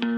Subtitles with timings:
[0.00, 0.14] Hola,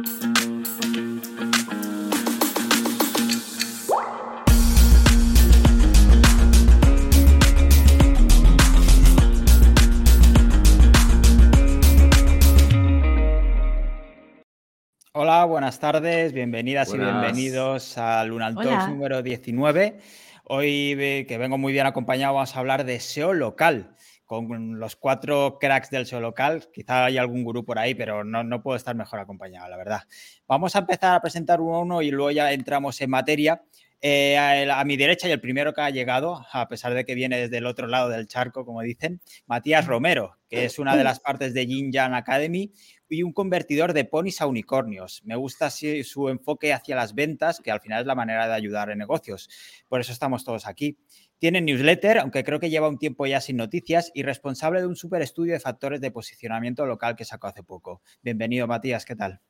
[15.47, 19.99] buenas tardes, bienvenidas y bienvenidos al Lunal Talks número 19.
[20.45, 23.97] Hoy que vengo muy bien acompañado vamos a hablar de SEO local
[24.39, 26.69] con los cuatro cracks del SEO local.
[26.73, 30.03] Quizá hay algún gurú por ahí, pero no, no puedo estar mejor acompañado, la verdad.
[30.47, 33.61] Vamos a empezar a presentar uno a uno y luego ya entramos en materia.
[34.03, 37.39] Eh, a, mi derecha y el primero que ha llegado, a pesar de que viene
[37.39, 41.19] desde el otro lado del charco, como dicen, Matías Romero, que es una de las
[41.19, 42.73] partes de Yin Academy
[43.09, 45.23] y un convertidor de ponis a unicornios.
[45.25, 48.91] Me gusta su enfoque hacia las ventas, que al final es la manera de ayudar
[48.91, 49.51] en negocios.
[49.89, 50.97] Por eso estamos todos aquí.
[51.41, 54.95] Tiene newsletter, aunque creo que lleva un tiempo ya sin noticias, y responsable de un
[54.95, 58.03] super estudio de factores de posicionamiento local que sacó hace poco.
[58.21, 59.41] Bienvenido, Matías, ¿qué tal?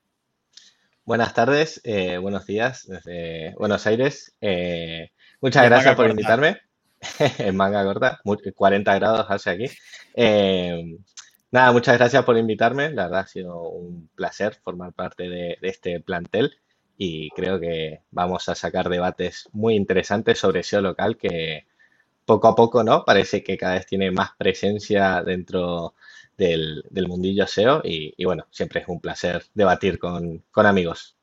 [1.05, 4.37] Buenas tardes, eh, buenos días desde Buenos Aires.
[4.41, 6.59] Eh, muchas gracias por invitarme.
[7.39, 8.21] en manga corta,
[8.55, 9.67] 40 grados hace aquí.
[10.15, 10.97] Eh,
[11.51, 12.91] nada, muchas gracias por invitarme.
[12.91, 16.53] La verdad ha sido un placer formar parte de, este plantel
[16.97, 21.65] y creo que vamos a sacar debates muy interesantes sobre SEO local que
[22.31, 23.05] poco a poco, ¿no?
[23.05, 25.95] Parece que cada vez tiene más presencia dentro
[26.39, 31.17] del, mundillo SEO y, bueno, siempre es un placer debatir con, amigos.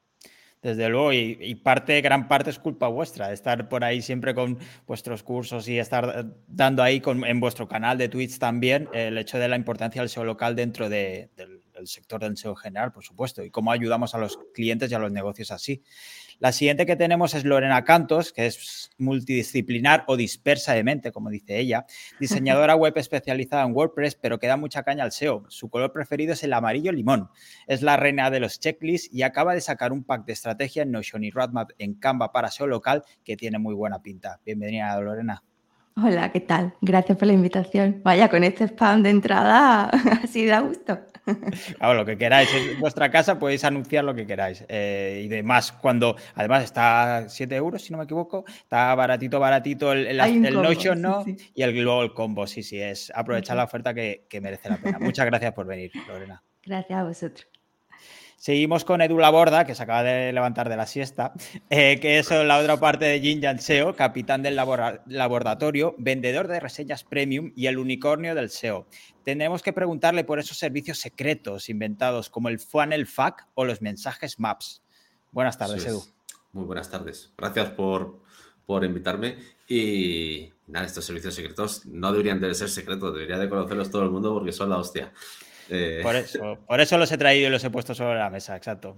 [0.62, 5.24] Desde luego, y, parte, gran parte es culpa vuestra, estar por ahí siempre con vuestros
[5.24, 9.56] cursos y estar dando ahí en vuestro canal de Twitch también el hecho de la
[9.56, 13.72] importancia del SEO local dentro del, del sector del SEO general, por supuesto, y cómo
[13.72, 15.82] ayudamos a los clientes y a los negocios así.
[16.40, 21.32] La siguiente que tenemos es Lorena Cantos, que es multidisciplinar o dispersa de mente, como
[21.32, 21.88] dice ella,
[22.20, 25.46] diseñadora web especializada en WordPress, pero que da mucha caña al SEO.
[25.48, 27.30] Su color preferido es el amarillo limón.
[27.66, 30.92] Es la reina de los checklists y acaba de sacar un pack de estrategia en
[30.92, 34.40] Notion y Roadmap en Canva para SEO local que tiene muy buena pinta.
[34.46, 35.44] Bienvenida, Lorena.
[35.96, 36.76] Hola, ¿qué tal?
[36.82, 38.02] Gracias por la invitación.
[38.04, 39.90] Vaya, con este spam de entrada,
[40.23, 41.00] así da gusto.
[41.77, 42.49] Claro, lo que queráis.
[42.54, 44.64] En vuestra casa podéis anunciar lo que queráis.
[44.67, 49.92] Eh, y demás, cuando además está 7 euros, si no me equivoco, está baratito, baratito
[49.92, 51.26] el, el, Notion, ¿no?
[51.54, 54.99] Y el, Global combo, sí, sí, es aprovechar la oferta que, que merece la pena.
[54.99, 56.43] Muchas gracias por venir, Lorena.
[56.64, 57.57] Gracias a vosotros.
[58.37, 61.33] Seguimos con Edu Laborda, que se acaba de levantar de la siesta,
[61.71, 67.03] eh, que es la otra parte de Jin SEO, capitán del laboratorio, vendedor de reseñas
[67.03, 68.86] premium y el unicornio del SEO.
[69.23, 74.39] Tenemos que preguntarle por esos servicios secretos inventados como el funnel FAQ o los mensajes
[74.39, 74.83] Maps.
[75.31, 76.04] Buenas tardes, Edu.
[76.54, 77.33] Muy buenas tardes.
[77.36, 78.19] Gracias por,
[78.67, 79.39] por invitarme.
[79.67, 84.11] Y nada, estos servicios secretos no deberían de ser secretos, debería de conocerlos todo el
[84.11, 85.11] mundo porque son la hostia.
[85.70, 88.55] Eh, por, eso, por eso los he traído y los he puesto sobre la mesa,
[88.55, 88.98] exacto.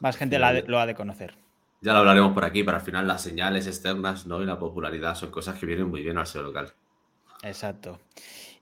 [0.00, 1.34] Más gente lo ha de conocer.
[1.80, 4.42] Ya lo hablaremos por aquí, pero al final las señales externas ¿no?
[4.42, 6.72] y la popularidad son cosas que vienen muy bien al SEO local.
[7.42, 8.00] Exacto.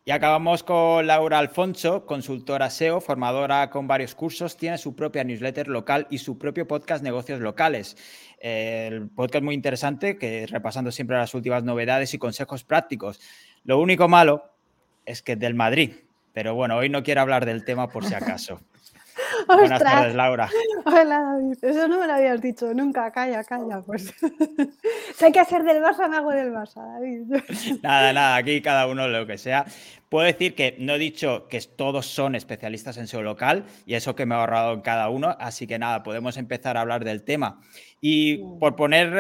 [0.05, 5.69] Y acabamos con Laura Alfonso, consultora SEO, formadora con varios cursos, tiene su propia newsletter
[5.69, 7.97] local y su propio podcast Negocios Locales.
[8.39, 13.19] El podcast muy interesante, que repasando siempre las últimas novedades y consejos prácticos.
[13.65, 14.51] Lo único malo
[15.07, 15.93] es que es del Madrid,
[16.35, 18.61] pero bueno, hoy no quiero hablar del tema por si acaso.
[19.47, 20.51] Buenas tardes, Laura.
[20.85, 21.59] Hola, David.
[21.63, 23.13] Eso no me lo habías dicho nunca.
[23.13, 23.81] Calla, calla.
[23.83, 24.13] Pues
[25.15, 27.81] si hay que hacer del Barça, me hago del Barça, David.
[27.83, 28.35] nada, nada.
[28.35, 29.65] Aquí cada uno lo que sea.
[30.09, 34.17] Puedo decir que no he dicho que todos son especialistas en SEO local y eso
[34.17, 35.37] que me he ahorrado en cada uno.
[35.39, 37.61] Así que nada, podemos empezar a hablar del tema.
[38.01, 39.13] Y por poner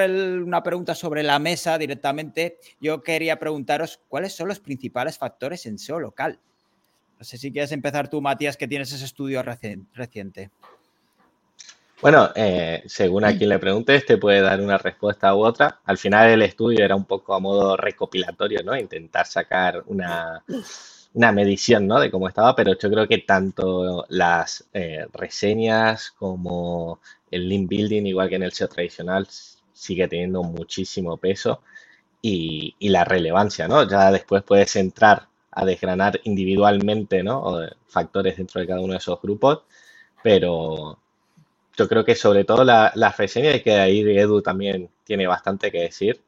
[0.42, 5.78] una pregunta sobre la mesa directamente, yo quería preguntaros cuáles son los principales factores en
[5.78, 6.40] SEO local.
[7.18, 10.50] No sé si quieres empezar tú, Matías, que tienes ese estudio reciente.
[12.04, 15.80] Bueno, eh, según a quien le preguntes, te puede dar una respuesta u otra.
[15.84, 18.76] Al final el estudio era un poco a modo recopilatorio, ¿no?
[18.76, 20.44] Intentar sacar una,
[21.14, 21.98] medición, ¿no?
[22.00, 27.00] De cómo estaba, pero yo creo que tanto las eh, reseñas como
[27.30, 29.26] el link building, igual que en el SEO tradicional,
[29.72, 31.62] sigue teniendo muchísimo peso
[32.20, 33.88] y, y la relevancia, ¿no?
[33.88, 37.60] Ya después puedes entrar a desgranar individualmente, ¿no?
[37.86, 39.62] factores dentro de cada uno de esos grupos,
[40.22, 40.98] pero
[41.76, 45.70] yo creo que sobre todo la, la reseña y que ahí Edu también tiene bastante
[45.70, 46.20] que decir,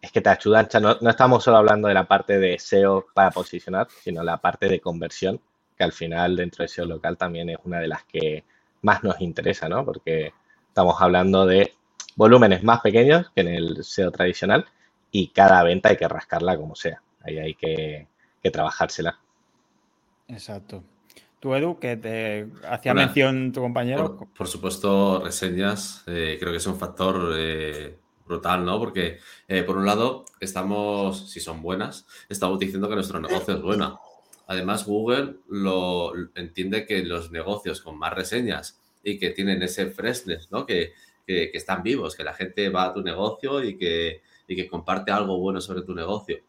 [0.00, 3.30] es que te ayudan, no, no estamos solo hablando de la parte de SEO para
[3.30, 5.40] posicionar, sino la parte de conversión,
[5.76, 8.44] que al final dentro de SEO local también es una de las que
[8.82, 9.84] más nos interesa, ¿no?
[9.84, 10.32] Porque
[10.68, 11.72] estamos hablando de
[12.16, 14.66] volúmenes más pequeños que en el SEO tradicional
[15.10, 17.00] y cada venta hay que rascarla como sea.
[17.22, 18.06] Ahí hay que,
[18.44, 19.18] que trabajársela.
[20.28, 20.84] Exacto.
[21.40, 24.28] tú, Edu, que te hacía mención tu compañero.
[24.36, 27.96] Por, supuesto, reseñas, eh, creo que es un factor eh,
[28.26, 28.78] brutal, ¿no?
[28.78, 29.18] Porque,
[29.48, 33.98] eh, por un lado, estamos, si son buenas, estamos diciendo que nuestro negocio es bueno.
[34.46, 40.50] Además, Google lo entiende que los negocios con más reseñas y que tienen ese freshness,
[40.50, 40.66] ¿no?
[40.66, 40.92] Que,
[41.26, 45.12] que, están vivos, que la gente va a tu negocio y que, y que comparte
[45.12, 46.40] algo bueno sobre tu negocio.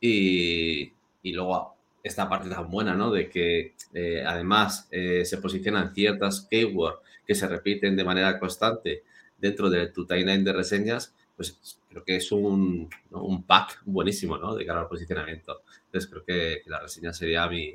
[0.00, 3.10] Y, y luego esta parte tan buena, ¿no?
[3.10, 9.04] De que eh, además eh, se posicionan ciertas keywords que se repiten de manera constante
[9.38, 14.54] dentro de tu timeline de reseñas, pues creo que es un, un pack buenísimo, ¿no?
[14.54, 15.62] De cara al posicionamiento.
[15.86, 17.74] Entonces creo que, la reseña sería mi,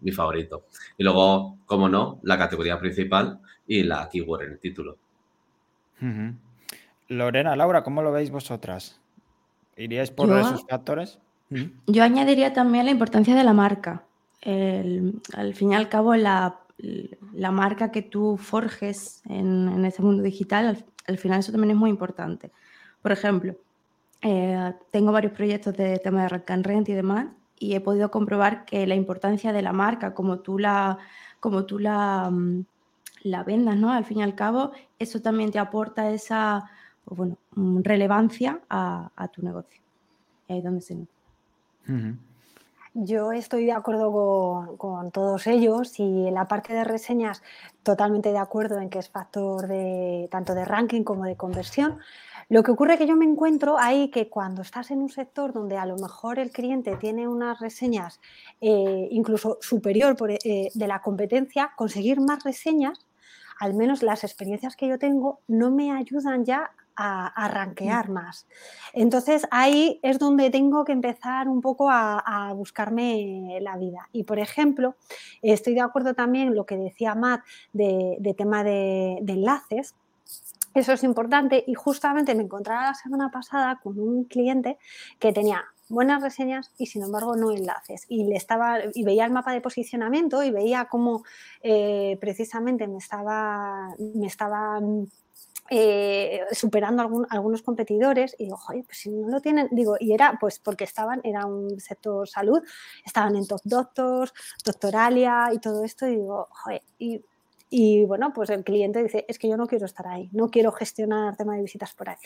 [0.00, 0.64] mi, favorito.
[0.96, 4.98] Y luego, como no, la categoría principal y la keyword en el título.
[7.08, 9.00] Lorena, Laura, ¿cómo lo veis vosotras?
[9.76, 11.18] ¿Iríais por esos factores?
[11.50, 14.04] Yo añadiría también la importancia de la marca.
[14.42, 16.60] al fin y al cabo, la,
[17.52, 22.50] marca que tú forjes en, en mundo digital, al, final eso también es muy importante.
[23.02, 23.56] Por ejemplo,
[24.22, 27.28] eh, tengo varios proyectos de tema de Rank and Rent y demás,
[27.58, 30.98] y he podido comprobar que la importancia de la marca, como tú la,
[31.40, 32.64] como tú la, mm,
[33.22, 33.92] la vendas, ¿no?
[33.92, 36.70] Al fin y al cabo, eso también te aporta esa
[37.04, 37.38] pues bueno,
[37.82, 39.80] relevancia a, a tu negocio.
[40.48, 41.15] Y ahí es donde se nota.
[42.98, 47.42] Yo estoy de acuerdo con, todos ellos y en la parte de reseñas
[47.82, 51.98] totalmente de acuerdo en que es factor de tanto de ranking como de conversión.
[52.48, 55.52] Lo que ocurre es que yo me encuentro ahí que cuando estás en un sector
[55.52, 58.18] donde a lo mejor el cliente tiene unas reseñas
[58.62, 63.04] eh, incluso superior eh, de la competencia, conseguir más reseñas,
[63.60, 68.46] al menos las experiencias que yo tengo, no me ayudan ya a, ranquear más.
[68.92, 74.08] Entonces ahí es donde tengo que empezar un poco a, buscarme la vida.
[74.12, 74.96] Y por ejemplo,
[75.42, 79.94] estoy de acuerdo también lo que decía Matt de, tema de, enlaces.
[80.74, 84.78] Eso es importante y justamente me encontraba la semana pasada con un cliente
[85.18, 88.04] que tenía buenas reseñas y sin embargo no enlaces.
[88.08, 91.22] Y le estaba y veía el mapa de posicionamiento y veía cómo
[91.62, 95.08] eh, precisamente me estaba me estaban
[95.70, 100.36] eh, superando algunos competidores y digo, joder, pues si no lo tienen, digo, y era
[100.40, 102.62] pues porque estaban, era un sector salud,
[103.04, 104.32] estaban en Top Doctors,
[104.64, 107.22] Doctoralia y todo esto, y digo, joder, y,
[107.68, 110.72] y bueno, pues el cliente dice, es que yo no quiero estar ahí, no quiero
[110.72, 112.16] gestionar tema de visitas por ahí.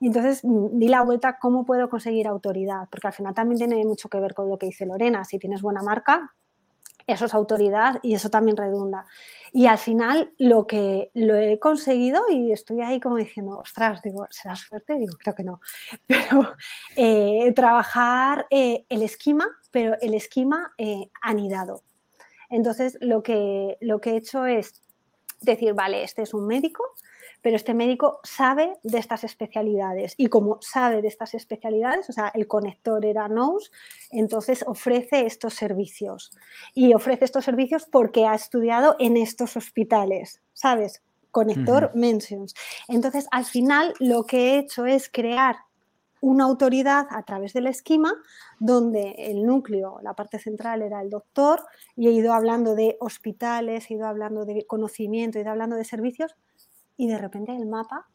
[0.00, 2.88] Y entonces mm, di la vuelta, ¿cómo puedo conseguir autoridad?
[2.90, 5.62] Porque al final también tiene mucho que ver con lo que dice Lorena, si tienes
[5.62, 6.34] buena marca,
[7.08, 9.06] eso es autoridad y eso también redunda.
[9.52, 14.26] Y al final lo que lo he conseguido y estoy ahí como diciendo, ostras, digo,
[14.30, 14.98] ¿será suerte?
[14.98, 15.60] Digo, creo que no.
[16.06, 16.54] Pero
[16.96, 21.82] eh, trabajar eh, el esquema, pero el esquema eh, anidado.
[22.50, 24.82] Entonces lo que, lo que he hecho es
[25.40, 26.84] decir, vale, este es un médico,
[27.48, 32.30] pero este médico sabe de estas especialidades y como sabe de estas especialidades, o sea,
[32.34, 33.72] el conector era NOS,
[34.10, 36.30] entonces ofrece estos servicios
[36.74, 41.00] y ofrece estos servicios porque ha estudiado en estos hospitales, ¿sabes?
[41.30, 42.52] Conector mentions.
[42.86, 45.56] Entonces, al final lo que he hecho es crear
[46.20, 48.12] una autoridad a través del esquema
[48.58, 51.64] donde el núcleo, la parte central era el doctor
[51.96, 55.84] y he ido hablando de hospitales, he ido hablando de conocimiento, he ido hablando de
[55.86, 56.36] servicios,
[56.98, 58.08] y de repente el mapa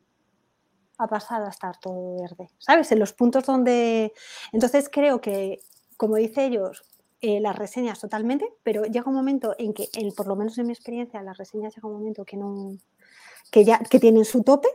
[0.99, 2.91] ha pasado a estar todo verde, ¿sabes?
[2.91, 4.13] En los puntos donde...
[4.51, 5.59] Entonces creo que,
[5.97, 6.83] como dice ellos,
[7.21, 10.73] eh, las reseñas totalmente, pero llega un momento en que, por lo menos en mi
[10.73, 12.77] experiencia, las reseñas llega un momento que no
[13.49, 14.67] que ya que tienen su tope.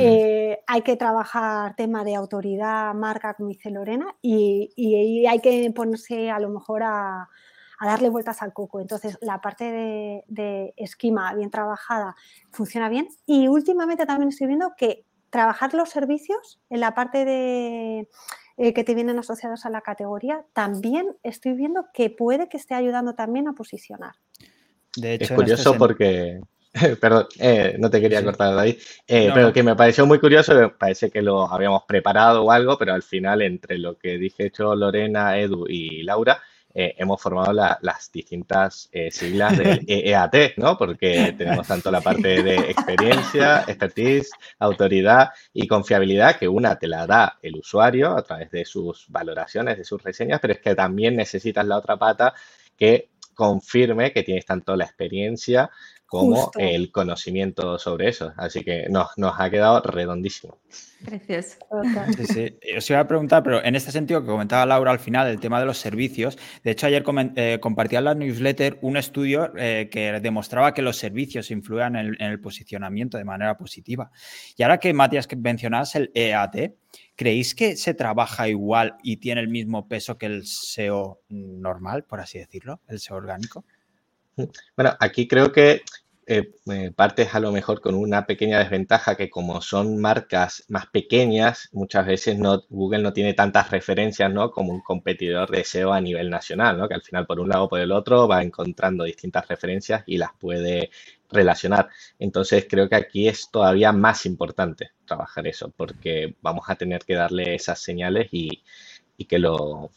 [0.00, 5.70] Eh, hay que trabajar tema de autoridad, marca, como dice Lorena, y, y hay que
[5.70, 7.28] ponerse a lo mejor a,
[7.78, 8.80] a darle vueltas al coco.
[8.80, 12.14] Entonces, la parte de, esquema bien trabajada
[12.52, 13.08] funciona bien.
[13.26, 18.08] Y últimamente también estoy viendo que trabajar los servicios en la parte de
[18.58, 22.74] eh, que te vienen asociados a la categoría, también estoy viendo que puede que esté
[22.74, 24.14] ayudando también a posicionar.
[24.96, 26.40] De hecho, es curioso este porque,
[27.00, 30.72] perdón, eh, no te quería cortar de ahí, eh, pero que me pareció muy curioso,
[30.78, 34.74] parece que lo habíamos preparado o algo, pero al final entre lo que dije hecho
[34.74, 36.40] Lorena, Edu y Laura,
[36.78, 40.76] eh, hemos formado las distintas eh, siglas del EAT, ¿no?
[40.76, 47.06] Porque tenemos tanto la parte de experiencia, expertise, autoridad y confiabilidad, que una te la
[47.06, 51.16] da el usuario a través de sus valoraciones, de sus reseñas, pero es que también
[51.16, 52.34] necesitas la otra pata
[52.76, 55.70] que confirme que tienes tanto la experiencia
[56.06, 58.32] como el conocimiento sobre eso.
[58.36, 60.58] Así que nos, nos ha quedado redondísimo.
[61.04, 61.58] Precioso.
[62.16, 62.58] Sí, sí.
[62.76, 65.60] Os iba a preguntar, pero en este sentido que comentaba Laura al final, el tema
[65.60, 66.38] de los servicios.
[66.62, 67.04] De hecho, ayer
[67.36, 72.16] eh, compartía en la newsletter un estudio eh, que demostraba que los servicios influían en,
[72.18, 74.10] el posicionamiento de manera positiva.
[74.56, 76.72] Y ahora que Matías que mencionabas el EAT,
[77.14, 82.20] ¿creéis que se trabaja igual y tiene el mismo peso que el SEO normal, por
[82.20, 83.64] así decirlo, el SEO orgánico?
[84.76, 85.82] Bueno, aquí creo que
[86.26, 90.86] eh, eh, partes a lo mejor con una pequeña desventaja que como son marcas más
[90.88, 92.36] pequeñas, muchas veces
[92.68, 94.50] Google no tiene tantas referencias ¿no?
[94.50, 96.88] como un competidor de SEO a nivel nacional, ¿no?
[96.88, 100.18] que al final por un lado o por el otro va encontrando distintas referencias y
[100.18, 100.90] las puede
[101.30, 101.88] relacionar.
[102.18, 107.14] Entonces creo que aquí es todavía más importante trabajar eso porque vamos a tener que
[107.14, 108.62] darle esas señales y,
[109.16, 109.92] y que, lo,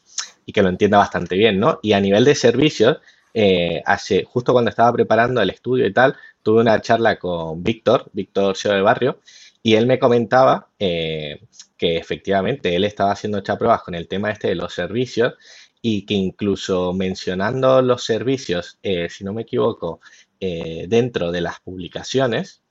[0.45, 1.59] y que lo entienda bastante bien.
[1.59, 1.79] ¿no?
[1.81, 2.99] Y a nivel de servicios,
[3.33, 8.09] eh, hace, justo cuando estaba preparando el estudio y tal, tuve una charla con Víctor,
[8.13, 9.19] Víctor Seo de Barrio,
[9.61, 11.41] y él me comentaba eh,
[11.77, 15.33] que efectivamente él estaba haciendo muchas pruebas con el tema este de los servicios
[15.81, 20.01] y que incluso mencionando los servicios, eh, si no me equivoco,
[20.41, 22.61] dentro de las publicaciones,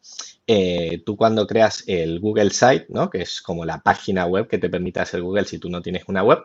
[1.05, 3.11] tú cuando creas el Google Site, ¿no?
[3.11, 6.05] que es como la página web que te permite hacer Google si tú no tienes
[6.07, 6.39] una web,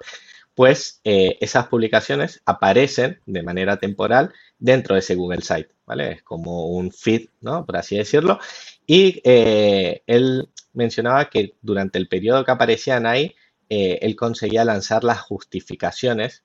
[0.56, 6.12] pues eh, esas publicaciones aparecen de manera temporal dentro de ese Google Site, ¿vale?
[6.12, 7.66] Es como un feed, ¿no?
[7.66, 8.40] Por así decirlo.
[8.86, 13.36] Y eh, él mencionaba que durante el periodo que aparecían ahí,
[13.70, 16.44] eh, él conseguía lanzar las justificaciones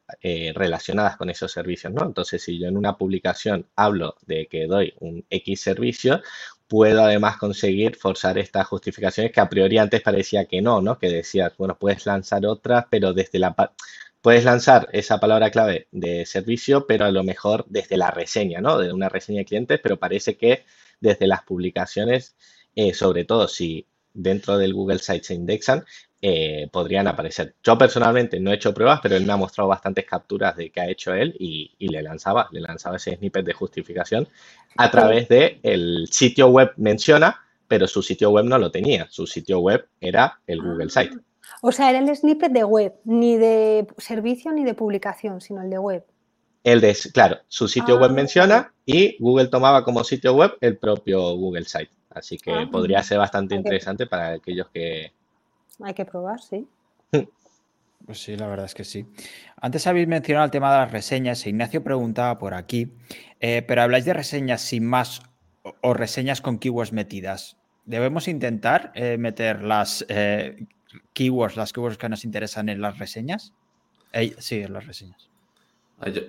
[0.54, 2.04] relacionadas con esos servicios, ¿no?
[2.06, 6.22] Entonces, si yo en una publicación hablo de que doy un X servicio,
[6.68, 10.98] puedo además conseguir forzar estas justificaciones que a priori antes parecía que no, ¿no?
[10.98, 13.54] Que decías, bueno, puedes lanzar otras, pero desde la
[14.20, 18.78] puedes lanzar esa palabra clave de servicio, pero a lo mejor desde la reseña, ¿no?
[18.78, 20.64] De una reseña de clientes, pero parece que
[21.00, 22.36] desde las publicaciones,
[22.74, 25.84] eh, sobre todo si dentro del Google Sites se indexan,
[26.20, 27.54] eh, podrían aparecer.
[27.62, 30.80] Yo personalmente no he hecho pruebas, pero él me ha mostrado bastantes capturas de que
[30.80, 34.28] ha hecho él y, le lanzaba, le lanzaba ese snippet de justificación
[34.76, 39.06] a través de el sitio web menciona, pero su sitio web no lo tenía.
[39.10, 41.16] Su sitio web era el Google Site.
[41.62, 45.70] O sea, era el snippet de web, ni de servicio ni de publicación, sino el
[45.70, 46.04] de web.
[46.64, 48.14] El de, claro, su sitio web ah.
[48.14, 51.90] menciona y Google tomaba como sitio web el propio Google Site.
[52.10, 52.68] Así que ah.
[52.70, 55.12] podría ser bastante interesante para aquellos que,
[55.82, 56.66] hay que probar, sí.
[58.06, 59.06] Pues sí, la verdad es que sí.
[59.60, 61.46] Antes habéis mencionado el tema de las reseñas.
[61.46, 62.92] Ignacio preguntaba por aquí,
[63.38, 65.20] eh, pero habláis de reseñas sin más
[65.82, 67.58] o, reseñas con keywords metidas.
[67.84, 70.64] ¿Debemos intentar eh, meter las eh,
[71.12, 73.52] keywords, las keywords que nos interesan en las reseñas?
[74.38, 75.28] sí, en las reseñas.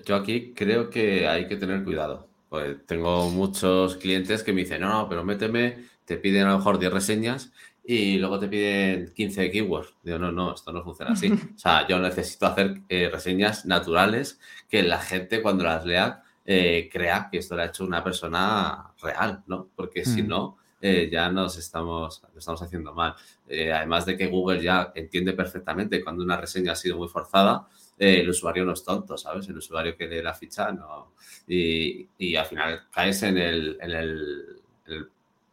[0.06, 2.28] Yo, aquí creo que hay que tener cuidado.
[2.50, 6.58] Pues tengo muchos clientes que me dicen, no, no, pero méteme, te piden a lo
[6.58, 7.54] mejor 10 reseñas
[7.92, 9.96] y luego te piden 15 keywords.
[10.04, 11.32] Digo, no, no, esto no funciona así.
[11.32, 16.88] O sea, yo necesito hacer eh, reseñas naturales que la gente cuando las lea eh,
[16.94, 19.70] crea que esto lo ha hecho una persona real, ¿no?
[19.76, 23.16] Porque si no, eh, ya nos estamos, estamos haciendo mal.
[23.50, 27.68] además de que Google ya entiende perfectamente cuando una reseña ha sido muy forzada,
[27.98, 29.50] el usuario no es tonto, ¿sabes?
[29.50, 31.14] El usuario que lee la ficha no.
[31.48, 34.59] Y, y al final caes en el, en el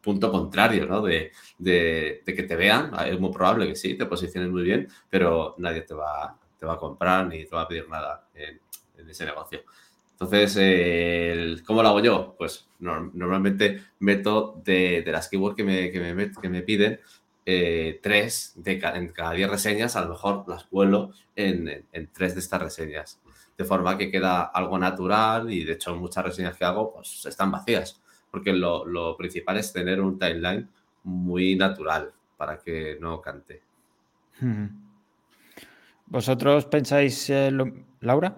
[0.07, 1.01] punto contrario, ¿no?
[1.01, 5.81] De, que te vean, es muy probable que sí, te posiciones muy bien, pero nadie
[5.81, 8.61] te va, te va a comprar ni te va a pedir nada en,
[9.09, 9.63] ese negocio.
[10.13, 12.35] Entonces, ¿cómo lo hago yo?
[12.37, 17.01] Pues normalmente meto de, las keywords que me, que me, que me piden,
[17.45, 22.33] eh, tres de en cada diez reseñas, a lo mejor las cuelo en, en, tres
[22.33, 23.19] de estas reseñas.
[23.57, 27.51] De forma que queda algo natural y de hecho muchas reseñas que hago pues están
[27.51, 28.01] vacías
[28.37, 30.69] porque lo, principal es tener un timeline
[31.03, 33.63] muy natural para que no cante.
[36.05, 37.51] ¿Vosotros pensáis, eh,
[38.01, 38.35] Laura?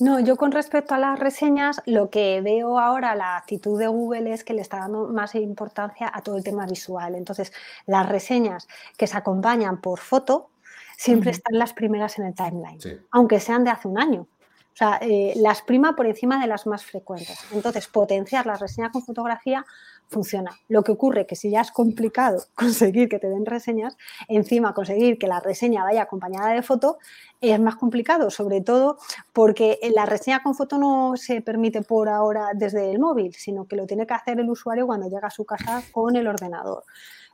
[0.00, 4.32] No, yo con respecto a las reseñas, lo que veo ahora, la actitud de Google
[4.32, 7.14] es que le está dando más importancia a todo el tema visual.
[7.14, 7.52] Entonces,
[7.86, 8.66] las reseñas
[8.96, 10.50] que se acompañan por foto
[10.96, 12.80] siempre están las primeras en el timeline,
[13.12, 14.26] aunque sean de hace un año.
[14.74, 17.38] O sea, eh, las prima por encima de las más frecuentes.
[17.52, 19.64] Entonces, potenciar las reseñas con fotografía
[20.08, 20.50] funciona.
[20.66, 25.16] Lo que ocurre que si ya es complicado conseguir que te den reseñas, encima conseguir
[25.16, 26.98] que la reseña vaya acompañada de foto
[27.40, 28.98] es más complicado, sobre todo
[29.32, 33.76] porque la reseña con foto no se permite por ahora desde el móvil, sino que
[33.76, 36.84] lo tiene que hacer el usuario cuando llega a su casa con el ordenador.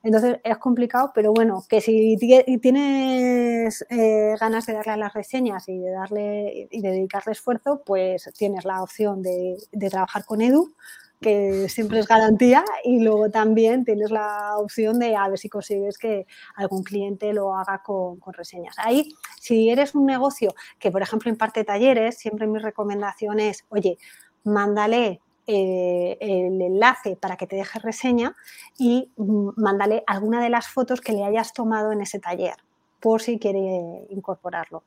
[0.02, 5.78] Entonces es complicado, pero bueno, que si tienes eh, ganas de darle las reseñas y
[5.78, 9.56] de darle y de dedicarle esfuerzo, pues tienes la opción de,
[9.90, 10.74] trabajar con Edu,
[11.20, 15.98] que siempre es garantía, y luego también tienes la opción de a ver si consigues
[15.98, 16.26] que
[16.56, 18.76] algún cliente lo haga con, reseñas.
[18.78, 23.98] Ahí, si eres un negocio que, por ejemplo, imparte talleres, siempre mi recomendación es, oye,
[24.44, 28.36] mándale eh, el enlace para que te deje reseña
[28.78, 32.56] y mm, mándale alguna de las fotos que le hayas tomado en ese taller,
[33.00, 34.84] por si quiere incorporarlo.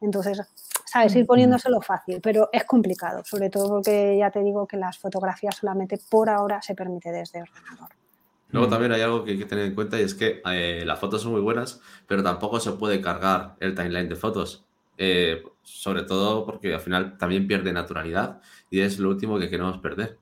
[0.00, 0.40] Entonces,
[0.86, 4.98] sabes, ir poniéndoselo fácil, pero es complicado, sobre todo porque ya te digo que las
[4.98, 7.90] fotografías solamente por ahora se permite desde ordenador.
[8.48, 10.98] Luego también hay algo que hay que tener en cuenta y es que eh, las
[10.98, 14.64] fotos son muy buenas, pero tampoco se puede cargar el timeline de fotos.
[15.02, 19.78] Eh, sobre todo porque al final también pierde naturalidad y es lo último que queremos
[19.78, 20.18] perder.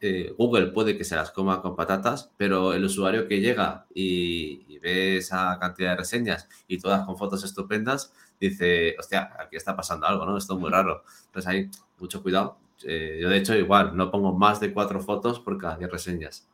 [0.00, 4.64] Eh, Google puede que se las coma con patatas, pero el usuario que llega y,
[4.68, 9.74] y, ve esa cantidad de reseñas y todas con fotos estupendas, dice, hostia, aquí está
[9.74, 10.36] pasando algo, ¿no?
[10.38, 11.02] Esto es muy raro.
[11.26, 12.58] Entonces hay mucho cuidado.
[12.84, 16.48] Eh, yo de hecho igual, no pongo más de cuatro fotos por cada diez reseñas.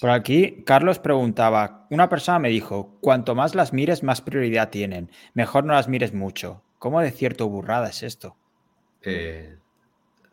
[0.00, 5.10] Por aquí, Carlos preguntaba, una persona me dijo, cuanto más las mires, más prioridad tienen.
[5.34, 6.62] Mejor no las mires mucho.
[6.78, 8.36] ¿Cómo de cierto burrada es esto?
[9.02, 9.56] Eh,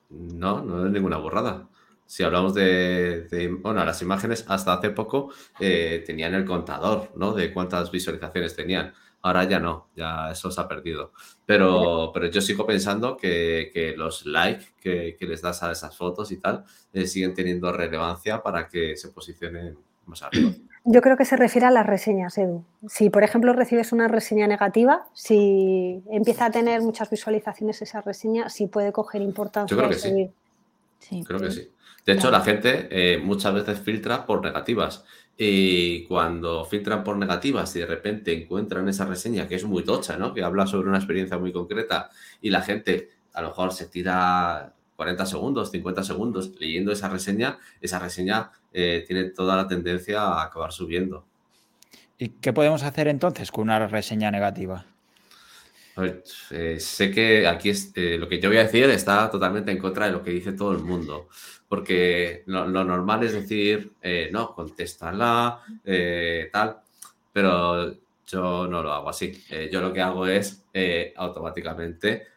[0.09, 1.67] no, no es ninguna burrada.
[2.05, 7.33] Si hablamos de, bueno, las imágenes hasta hace poco eh, tenían el contador, ¿no?
[7.33, 8.93] De cuántas visualizaciones tenían.
[9.25, 11.11] Ahora ya no, ya eso se ha perdido.
[11.47, 16.37] Pero, pero yo sigo pensando que, los likes que, les das a esas fotos y
[16.37, 16.63] tal
[16.93, 20.51] eh, siguen teniendo relevancia para que se posicionen más arriba.
[20.83, 22.63] Yo creo que se refiere a las reseñas, Edu.
[22.87, 28.49] Si, por ejemplo, recibes una reseña negativa, si empieza a tener muchas visualizaciones esa reseña,
[28.49, 29.75] sí puede coger importancia.
[29.75, 30.31] Yo creo que
[30.99, 31.23] sí.
[31.25, 31.71] Creo que sí.
[32.05, 35.03] De hecho, la gente eh, muchas veces filtra por negativas.
[35.37, 40.17] Y cuando filtran por negativas y de repente encuentran esa reseña que es muy tocha,
[40.17, 40.33] ¿no?
[40.33, 42.09] Que habla sobre una experiencia muy concreta
[42.41, 47.57] y la gente a lo mejor se tira 40 segundos, 50 segundos leyendo esa reseña,
[47.81, 51.25] esa reseña eh, tiene toda la tendencia a acabar subiendo.
[52.17, 54.85] ¿Y qué podemos hacer entonces con una reseña negativa?
[56.51, 59.77] Eh, sé que aquí es, eh, lo que yo voy a decir está totalmente en
[59.77, 61.29] contra de lo que dice todo el mundo
[61.75, 66.77] porque lo, normal es decir, eh, no, contéstala, eh, tal,
[67.33, 67.93] pero
[68.25, 69.43] yo no lo hago así.
[69.49, 70.63] Eh, yo lo que hago es
[71.17, 72.27] automáticamente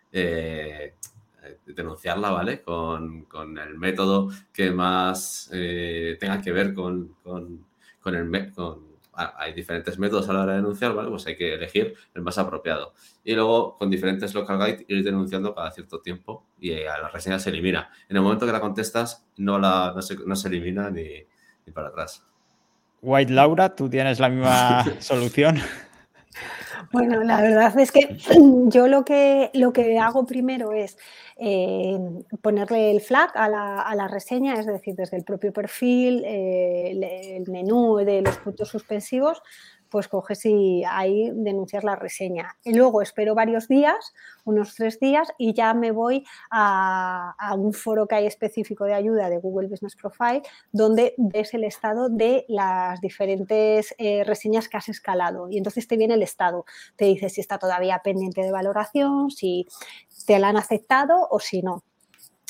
[1.66, 2.62] denunciarla, ¿vale?
[2.62, 3.28] Con,
[3.64, 7.64] el método que más tenga que ver con, con,
[8.00, 8.87] con el, con,
[9.36, 11.08] hay diferentes métodos a la hora de denunciar, ¿vale?
[11.10, 12.94] Pues hay que elegir el más apropiado.
[13.24, 17.38] Y luego, con diferentes local guide, ir denunciando cada cierto tiempo y a la reseña
[17.38, 17.90] se elimina.
[18.08, 21.08] En el momento que la contestas, no, la, no, se, no se elimina ni,
[21.66, 22.24] ni para atrás.
[23.00, 25.58] White Laura, ¿tú tienes la misma solución?
[26.90, 28.16] Bueno, la verdad es que
[28.68, 30.96] yo lo que, lo que hago primero es
[31.36, 31.98] eh,
[32.40, 37.96] ponerle el flag a la, reseña, es decir, desde el propio perfil, eh, el menú
[37.96, 39.42] de los puntos suspensivos,
[39.90, 42.56] pues coges y ahí denuncias la reseña.
[42.64, 44.12] Y luego espero varios días,
[44.44, 49.30] unos tres días, y ya me voy a, un foro que hay específico de ayuda
[49.30, 54.88] de Google Business Profile, donde ves el estado de las diferentes eh, reseñas que has
[54.88, 55.48] escalado.
[55.48, 56.64] Y entonces te viene el estado,
[56.96, 59.66] te dice si está todavía pendiente de valoración, si
[60.26, 61.82] te la han aceptado o si no.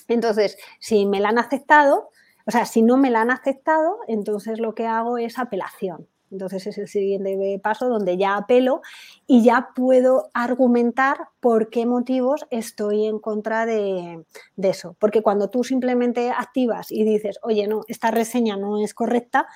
[0.08, 2.10] Entonces, si me la han aceptado,
[2.46, 6.08] o sea, si no me la han aceptado, entonces lo que hago es apelación.
[6.30, 8.82] Entonces es el siguiente paso donde ya apelo
[9.26, 14.24] y ya puedo argumentar por qué motivos estoy en contra de,
[14.56, 14.96] eso.
[14.98, 19.46] Porque cuando tú simplemente activas y dices, oye, no, esta reseña no es correcta,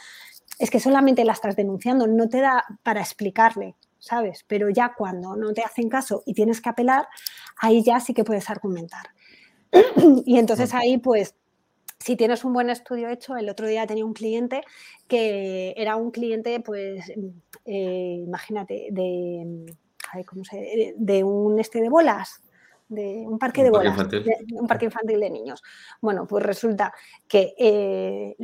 [0.59, 4.45] es que solamente la estás denunciando, no te da para explicarle, ¿sabes?
[4.47, 7.09] Pero ya cuando no te hacen caso y tienes que apelar,
[7.59, 9.07] ahí ya sí que puedes argumentar.
[10.27, 11.35] y entonces ahí pues
[12.03, 14.63] si tienes un buen estudio hecho, el otro día tenía un cliente
[15.07, 17.11] que era un cliente, pues,
[17.65, 19.75] eh, imagínate, de,
[20.27, 22.43] ¿cómo se, de un este de bolas,
[22.89, 23.97] de un parque de bolas,
[24.53, 25.63] un parque infantil de niños.
[26.01, 26.93] Bueno, pues resulta
[27.27, 28.37] que eh,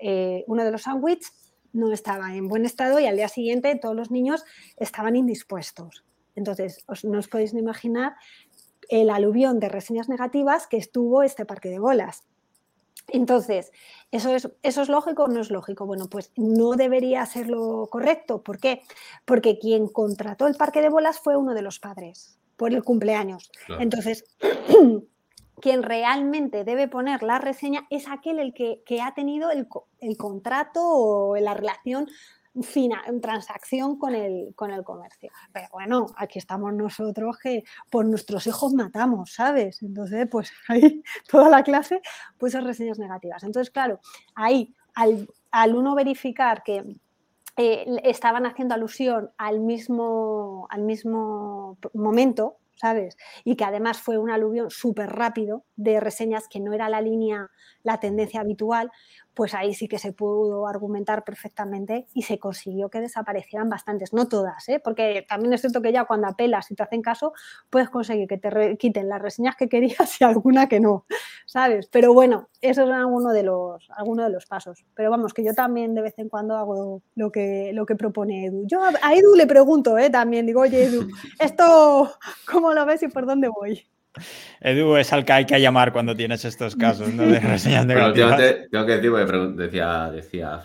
[0.00, 1.32] eh, uno de los sándwiches
[1.72, 4.44] no estaba en buen estado y al día siguiente todos los niños
[4.76, 6.04] estaban indispuestos.
[6.34, 8.14] Entonces, no os podéis imaginar
[8.88, 12.24] el aluvión de reseñas negativas que estuvo este parque de bolas.
[13.08, 13.72] Entonces,
[14.10, 15.86] ¿eso es, ¿eso es lógico o no es lógico?
[15.86, 18.42] Bueno, pues no debería ser lo correcto.
[18.42, 18.82] ¿Por qué?
[19.24, 23.50] Porque quien contrató el parque de bolas fue uno de los padres por el cumpleaños.
[23.78, 24.24] Entonces,
[25.60, 29.66] quien realmente debe poner la reseña es aquel el que, ha tenido el,
[30.16, 32.08] contrato o la relación
[32.62, 35.30] fina, transacción con el, con el comercio.
[35.52, 39.82] Pero bueno, aquí estamos nosotros que por nuestros hijos matamos, ¿sabes?
[39.82, 42.00] Entonces, pues ahí toda la clase
[42.38, 43.42] puso reseñas negativas.
[43.42, 44.00] Entonces, claro,
[44.34, 46.96] ahí al, al uno verificar que
[47.58, 53.16] eh, estaban haciendo alusión al mismo, al mismo momento, ¿sabes?
[53.44, 57.50] Y que además fue un aluvión súper rápido de reseñas que no era la línea,
[57.82, 58.90] la tendencia habitual,
[59.36, 64.28] pues ahí sí que se pudo argumentar perfectamente y se consiguió que desaparecieran bastantes, no
[64.28, 64.80] todas, ¿eh?
[64.82, 67.34] porque también es cierto que ya cuando apelas y te hacen caso,
[67.68, 71.04] puedes conseguir que te quiten las reseñas que querías y alguna que no,
[71.44, 71.86] ¿sabes?
[71.92, 74.86] Pero bueno, eso es alguno de los, alguno de los pasos.
[74.94, 78.46] Pero vamos, que yo también de vez en cuando hago lo que, lo que propone
[78.46, 78.66] Edu.
[78.66, 80.08] Yo a Edu le pregunto ¿eh?
[80.08, 82.10] también, digo, oye Edu, ¿esto
[82.50, 83.86] cómo lo ves y por dónde voy?
[84.60, 87.26] Edu es al que hay que llamar cuando tienes estos casos, ¿no?
[87.26, 90.62] De reseñas últimamente, tengo que decir, porque decía, decía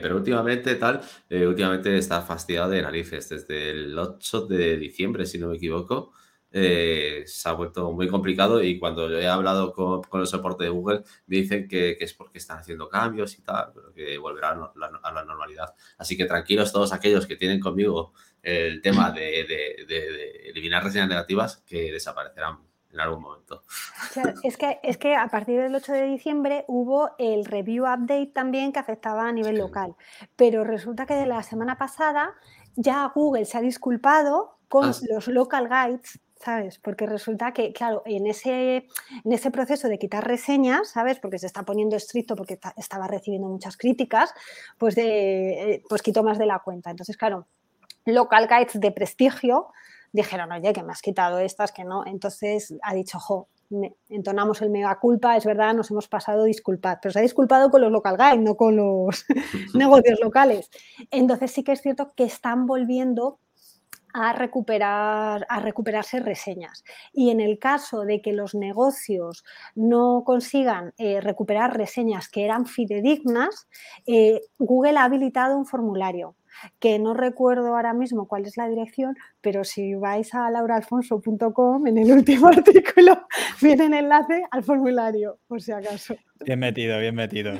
[0.00, 3.28] pero últimamente tal, eh, últimamente está fastidiado de narices.
[3.28, 6.12] Desde el 8 de diciembre, si no me equivoco,
[6.54, 10.70] eh, se ha vuelto muy complicado y cuando he hablado con, con el soporte de
[10.70, 15.12] Google me dicen que, es porque están haciendo cambios y tal, pero que volverán a
[15.12, 15.74] la, normalidad.
[15.96, 18.12] Así que tranquilos todos aquellos que tienen conmigo
[18.42, 19.46] el tema de,
[19.88, 22.58] de eliminar reseñas negativas, que desaparecerán
[22.92, 23.62] en algún momento.
[24.42, 28.72] es, que, es que a partir del 8 de diciembre hubo el review update también
[28.72, 29.96] que afectaba a nivel local,
[30.36, 32.34] pero resulta que de la semana pasada
[32.76, 36.78] ya Google se ha disculpado con ah, los local guides ¿sabes?
[36.80, 38.88] Porque resulta que, claro, en ese,
[39.24, 41.20] en ese proceso de quitar reseñas, ¿sabes?
[41.20, 44.34] Porque se está poniendo estricto porque estaba recibiendo muchas críticas,
[44.76, 46.90] pues, de, eh, pues quitó más de la cuenta.
[46.90, 47.46] Entonces, claro,
[48.04, 49.68] local guides de prestigio
[50.12, 52.04] dijeron, oye, que me has quitado estas, que no.
[52.06, 53.48] Entonces ha dicho, jo,
[54.08, 57.80] entonamos el mega culpa, es verdad, nos hemos pasado, disculpad, pero se ha disculpado con
[57.80, 59.24] los local guide, no con los
[59.74, 60.70] negocios locales.
[61.10, 63.38] Entonces sí que es cierto que están volviendo
[64.14, 69.42] a recuperar a recuperarse reseñas y en el caso de que los negocios
[69.74, 73.68] no consigan eh, recuperar reseñas que eran fidedignas
[74.04, 76.36] eh, Google ha habilitado un formulario
[76.78, 81.98] que no recuerdo ahora mismo cuál es la dirección, pero si vais a lauraalfonso.com, en
[81.98, 83.26] el último artículo
[83.60, 86.16] viene el enlace al formulario, por si acaso.
[86.44, 87.52] Bien metido, bien metido.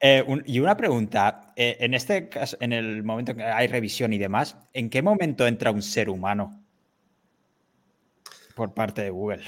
[0.00, 4.18] Eh, y una pregunta, eh, en este caso, en el momento que hay revisión y
[4.18, 6.64] demás, ¿en qué momento entra un ser humano
[8.54, 9.42] por parte de Google?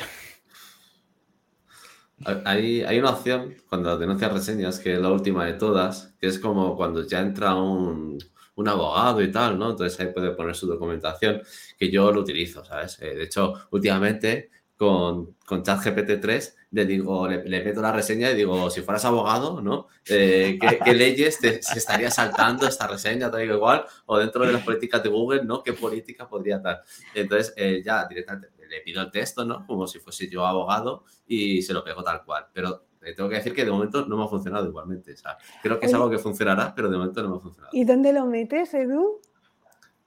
[2.44, 6.38] Hay, hay, una opción cuando denuncias reseñas, que es la última de todas, que es
[6.38, 8.18] como cuando ya entra un,
[8.54, 9.70] un abogado y tal, ¿no?
[9.70, 11.42] Entonces ahí puede poner su documentación,
[11.78, 12.98] que yo lo utilizo, ¿sabes?
[13.00, 18.34] Eh, de hecho, últimamente con, con ChatGPT 3 le digo, le, meto la reseña y
[18.34, 19.88] digo, si fueras abogado, ¿no?
[20.08, 23.84] Eh, ¿qué, leyes te, se estaría saltando esta reseña, tal igual?
[24.06, 25.62] O dentro de las políticas de Google, ¿no?
[25.62, 26.82] ¿Qué política podría dar?
[27.14, 29.66] Entonces, eh, ya directamente le pido el texto, ¿no?
[29.66, 32.46] Como si fuese yo abogado y se lo pego tal cual.
[32.52, 35.14] Pero tengo que decir que de momento no me ha funcionado igualmente.
[35.62, 37.70] creo que es algo que funcionará, pero de momento no me ha funcionado.
[37.72, 39.20] ¿Y dónde lo metes, Edu?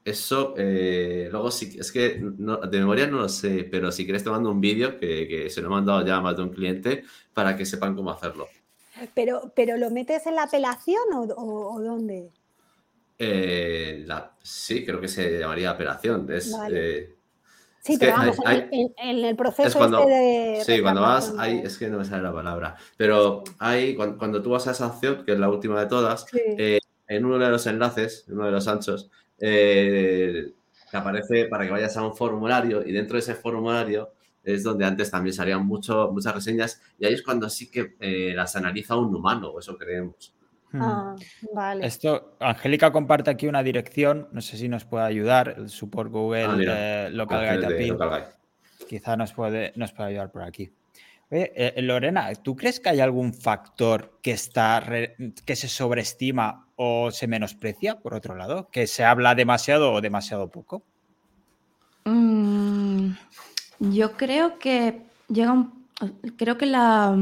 [0.03, 4.29] Eso, eh, luego sí, es que de memoria no lo sé, pero si quieres te
[4.29, 7.57] mando un vídeo que, se lo he mandado ya a más de un cliente para
[7.57, 8.47] que sepan cómo hacerlo.
[9.13, 12.31] Pero, pero ¿lo metes en la apelación o, dónde?
[13.17, 14.05] Eh,
[14.43, 16.31] sí, creo que se llamaría apelación.
[16.31, 17.14] Es, eh,
[17.85, 21.87] Sí, pero vamos, en, el proceso cuando, este de Sí, cuando vas, hay, es que
[21.87, 25.39] no me sale la palabra, pero hay, cuando, tú vas a esa opción, que es
[25.39, 29.11] la última de todas, eh, en uno de los enlaces, en uno de los anchos,
[29.39, 30.51] eh,
[30.89, 34.85] te aparece para que vayas a un formulario y dentro de ese formulario es donde
[34.85, 38.95] antes también salían mucho, muchas reseñas y ahí es cuando sí que eh, las analiza
[38.95, 40.34] un humano, o eso creemos.
[40.81, 41.15] Ah,
[41.53, 41.85] vale.
[41.85, 46.45] Esto, Angélica comparte aquí una dirección, no sé si nos puede ayudar, el support Google
[46.45, 48.25] ah, eh, Local Guide
[48.87, 50.71] Quizá nos puede, nos puede ayudar por aquí.
[51.31, 54.83] Eh, Lorena, ¿tú crees que hay algún factor que, está
[55.45, 58.69] que se sobreestima o se menosprecia, por otro lado?
[58.71, 60.83] ¿Que se habla demasiado o demasiado poco?
[62.05, 63.13] Mm,
[63.79, 65.87] yo creo que llega un,
[66.37, 67.15] creo que la,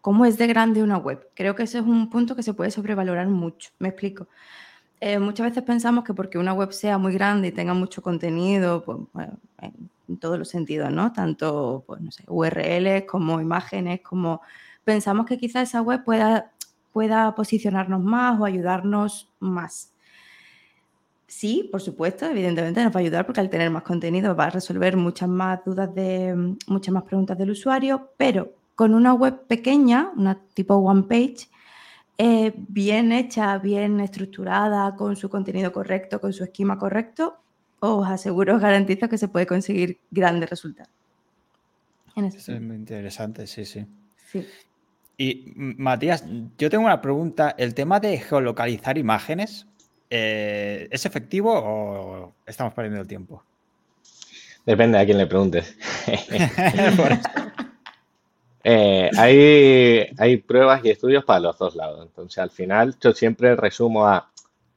[0.00, 1.28] cómo es de grande una web.
[1.34, 3.70] Creo que ese es un punto que se puede sobrevalorar mucho.
[3.78, 4.28] Me explico.
[5.00, 8.84] Eh, muchas veces pensamos que porque una web sea muy grande y tenga mucho contenido,
[8.84, 8.98] pues,
[10.08, 11.12] en todos los sentidos, ¿no?
[11.12, 14.42] Tanto, pues, no URLs como imágenes, como
[14.84, 16.52] pensamos que quizá esa web pueda,
[16.92, 19.94] pueda posicionarnos más o ayudarnos más.
[21.26, 24.50] Sí, por supuesto, evidentemente nos va a ayudar porque al tener más contenido va a
[24.50, 30.10] resolver muchas más dudas de muchas más preguntas del usuario, pero con una web pequeña,
[30.16, 31.50] una tipo one page,
[32.16, 37.36] eh, bien hecha, bien estructurada, con su contenido correcto, con su esquema correcto,
[37.80, 40.90] os aseguro, os garantizo que se puede conseguir grandes resultados.
[42.16, 43.86] es muy interesante, sí, sí.
[45.18, 46.24] Y Matías,
[46.56, 47.54] yo tengo una pregunta.
[47.58, 49.66] ¿El tema de geolocalizar imágenes
[50.08, 53.44] eh, es efectivo o estamos perdiendo el tiempo?
[54.64, 55.76] Depende a quién le preguntes.
[58.62, 59.10] Eh,
[60.18, 62.06] hay, pruebas y estudios para los dos lados.
[62.06, 64.30] Entonces, al final, yo siempre resumo a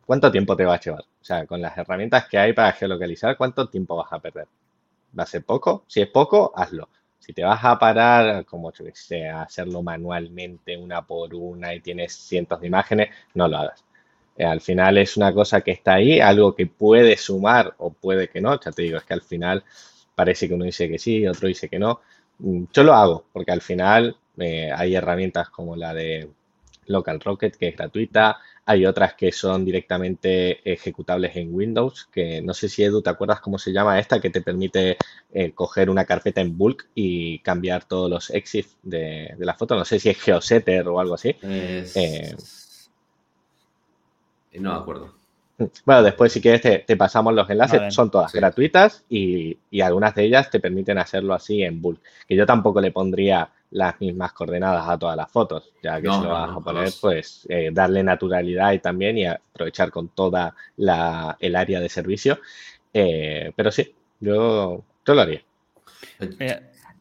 [0.06, 1.02] cuánto tiempo te va a llevar.
[1.02, 4.48] O sea, con las herramientas que hay para geolocalizar, ¿cuánto tiempo vas a perder?
[5.18, 5.84] ¿Va a ser poco?
[5.88, 6.90] Si es poco, hazlo.
[7.20, 11.80] Si te vas a parar, como yo que a hacerlo manualmente, una por una, y
[11.80, 13.84] tienes cientos de imágenes, no lo hagas.
[14.38, 18.30] Eh, al final es una cosa que está ahí, algo que puede sumar o puede
[18.30, 18.60] que no.
[18.60, 19.64] Ya te digo, es que al final
[20.16, 22.02] parece que uno dice que sí, otro dice que no.
[22.40, 26.30] Mm, yo lo hago porque al final eh, hay herramientas como la de
[26.88, 32.54] Local Rocket que es gratuita, hay otras que son directamente ejecutables en Windows, que no
[32.54, 34.22] sé si Edu, ¿te acuerdas cómo se llama esta?
[34.22, 34.98] Que te permite
[35.34, 39.76] eh, coger una carpeta en bulk y cambiar todos los EXIF de, la foto.
[39.76, 41.36] No sé si es Geosetter o algo así.
[44.54, 45.23] No me acuerdo.
[45.86, 50.50] Bueno, después si quieres te, pasamos los enlaces, son todas gratuitas y, algunas de ellas
[50.50, 52.02] te permiten hacerlo así en bulk.
[52.28, 56.22] Que yo tampoco le pondría las mismas coordenadas a todas las fotos, ya que si
[56.22, 61.38] lo vas a poner, pues eh, darle naturalidad y también y aprovechar con toda la,
[61.40, 62.40] el área de servicio.
[62.94, 65.42] Eh, pero sí, yo, yo lo haría.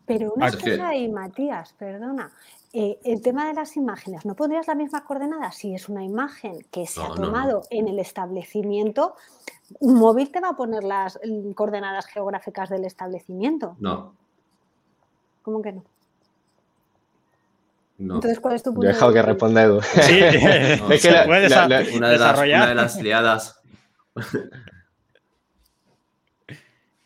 [0.07, 2.31] Pero una cosa ahí, Matías, perdona.
[2.75, 6.65] Eh, el tema de las imágenes, ¿no pondrías la misma coordenada si es una imagen
[6.71, 9.15] que se ha tomado en el establecimiento?
[9.81, 13.77] ¿Un móvil te va a poner las mm, coordenadas geográficas del establecimiento?
[13.79, 14.15] No.
[15.43, 15.85] ¿Cómo que no?
[17.99, 18.89] Entonces, ¿cuál es tu punto?
[18.89, 19.83] Dejo que responda Edu.
[19.83, 22.09] Sí, es que la, una, de una,
[22.69, 23.61] de las, liadas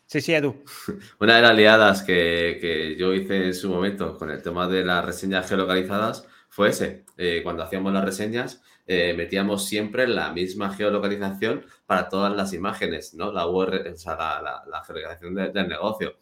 [0.07, 0.63] Sí, sí, Edu.
[1.19, 5.03] Una de las liadas que, yo hice en su momento con el tema de las
[5.03, 7.03] reseñas geolocalizadas fue ese.
[7.17, 13.15] Eh, cuando hacíamos las reseñas, eh, metíamos siempre la misma geolocalización para todas las imágenes,
[13.15, 13.33] ¿no?
[13.33, 16.15] La URL, o sea, la, geolocalización del negocio.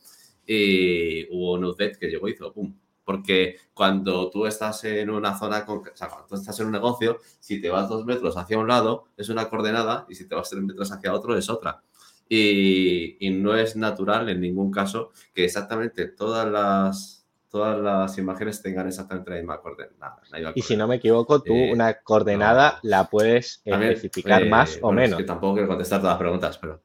[0.47, 2.75] Y hubo un update que llegó y hizo ¡pum!
[3.03, 7.19] Porque cuando tú estás en una zona, o sea, cuando tú estás en un negocio,
[7.39, 10.49] si te vas dos metros hacia un lado es una coordenada y si te vas
[10.49, 11.83] tres metros hacia otro es otra.
[12.27, 18.88] Y, no es natural en ningún caso que exactamente todas las, todas las imágenes tengan
[18.88, 20.21] exactamente la misma coordenada.
[20.55, 24.91] y si no me equivoco, tú eh, una coordenada la puedes especificar eh, más o
[24.91, 25.17] menos.
[25.17, 26.81] que tampoco quiero contestar todas las preguntas, pero...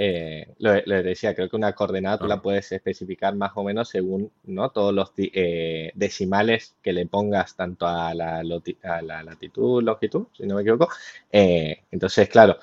[0.00, 0.72] Eh, lo,
[1.02, 4.70] decía, creo que una coordenada tú la puedes especificar más o menos según ¿no?
[4.70, 10.54] todos los decimales que le pongas tanto a la, a la, latitud, longitud, si no
[10.54, 10.88] me equivoco.
[11.32, 12.58] entonces, claro,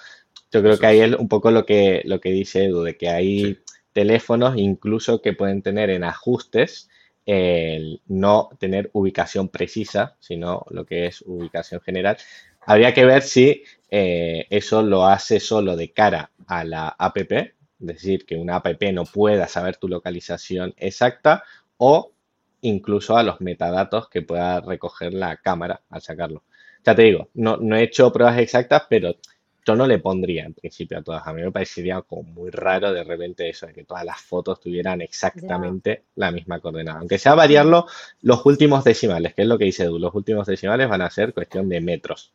[0.55, 3.09] yo creo que ahí es un poco lo que, lo que dice Edu, de que
[3.09, 3.59] hay
[3.91, 6.89] teléfonos incluso que pueden tener en ajustes
[7.25, 12.15] el no tener ubicación precisa, sino lo que es ubicación general.
[12.61, 17.51] Habría que ver si eh, eso lo hace solo de cara a la app, es
[17.79, 21.43] decir, que una app no pueda saber tu localización exacta
[21.75, 22.13] o
[22.61, 26.43] incluso a los metadatos que pueda recoger la cámara al sacarlo.
[26.85, 29.17] Ya te digo, no, no he hecho pruebas exactas, pero
[29.65, 31.25] yo no le pondría en principio a todas.
[31.25, 34.59] A mí me parecería como muy raro de repente eso, de que todas las fotos
[34.59, 36.99] tuvieran exactamente la misma coordenada.
[36.99, 37.87] Aunque sea variarlo
[38.21, 41.33] los últimos decimales, que es lo que dice Edu, los últimos decimales van a ser
[41.33, 42.31] cuestión de metros.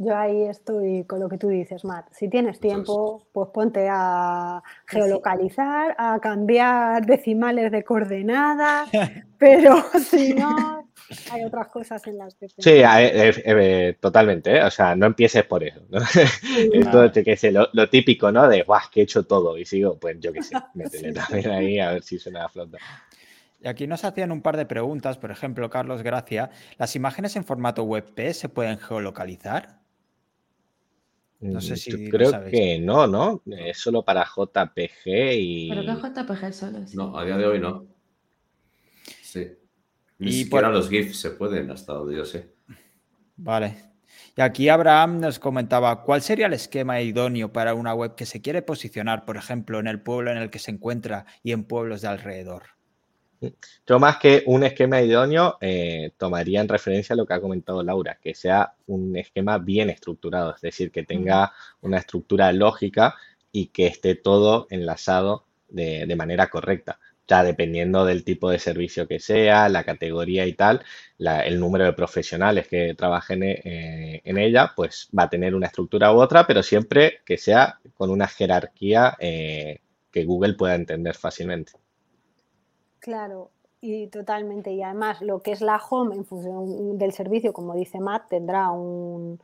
[0.00, 2.06] Yo ahí estoy con lo que tú dices, Matt.
[2.12, 8.88] Si tienes tiempo, pues ponte a geolocalizar, a cambiar decimales de coordenadas,
[9.38, 10.88] pero si no,
[11.32, 12.48] hay otras cosas en las que...
[12.48, 14.62] Sí, eh, eh, totalmente, ¿eh?
[14.62, 15.80] o sea, no empieces por eso.
[15.88, 15.98] ¿no?
[16.72, 18.48] Esto, que sé, lo, típico, ¿no?
[18.48, 21.80] De, guau, que he hecho todo y sigo, pues yo qué sé, métele también ahí
[21.80, 22.78] a ver si suena a flota.
[23.60, 27.42] Y aquí nos hacían un par de preguntas, por ejemplo, Carlos Gracia, ¿las imágenes en
[27.42, 29.77] formato WebP se pueden geolocalizar?
[31.40, 31.90] No sé mm, si.
[31.90, 33.42] Yo creo que no, ¿no?
[33.46, 35.68] Es solo para JPG y.
[35.70, 36.78] Pero que JPG solo.
[36.94, 37.86] No, a día de hoy no.
[39.22, 39.46] Sí.
[40.18, 42.52] Ni y siquiera los GIFs se pueden, hasta donde yo sé.
[43.36, 43.76] Vale.
[44.36, 48.40] Y aquí Abraham nos comentaba, ¿cuál sería el esquema idóneo para una web que se
[48.40, 52.02] quiere posicionar, por ejemplo, en el pueblo en el que se encuentra y en pueblos
[52.02, 52.77] de alrededor?
[53.86, 57.82] Yo más que un esquema idóneo, eh, tomaría en referencia a lo que ha comentado
[57.82, 63.14] Laura, que sea un esquema bien estructurado, es decir, que tenga una estructura lógica
[63.52, 66.98] y que esté todo enlazado de, de manera correcta.
[67.28, 70.82] ya dependiendo del tipo de servicio que sea, la categoría y tal,
[71.18, 76.12] el número de profesionales que trabajen eh, en ella, pues va a tener una estructura
[76.12, 81.72] u otra, pero siempre que sea con una jerarquía eh, que Google pueda entender fácilmente.
[83.00, 84.72] Claro, y totalmente.
[84.72, 88.70] Y además, lo que es la home en función del servicio, como dice Matt, tendrá
[88.72, 89.38] un,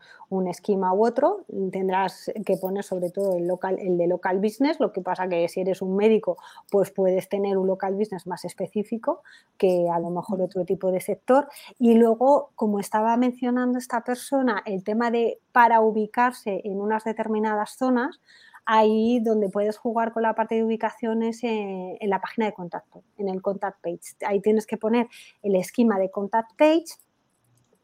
[0.49, 1.45] esquema u otro.
[1.71, 4.81] Tendrás que poner sobre todo el, local, el de local business.
[4.81, 6.37] Lo que pasa que si eres un médico,
[6.73, 9.23] pues puedes tener un local business más específico
[9.57, 11.49] que a lo mejor otro tipo de sector.
[11.79, 17.77] Y luego, como estaba mencionando esta persona, el tema de para ubicarse en unas determinadas
[17.77, 18.21] zonas,
[18.67, 23.29] ahí donde puedes jugar con la parte de ubicaciones en, la página de contacto, en
[23.29, 24.17] el contact page.
[24.27, 25.09] Ahí tienes que poner
[25.43, 26.87] el esquema de contact page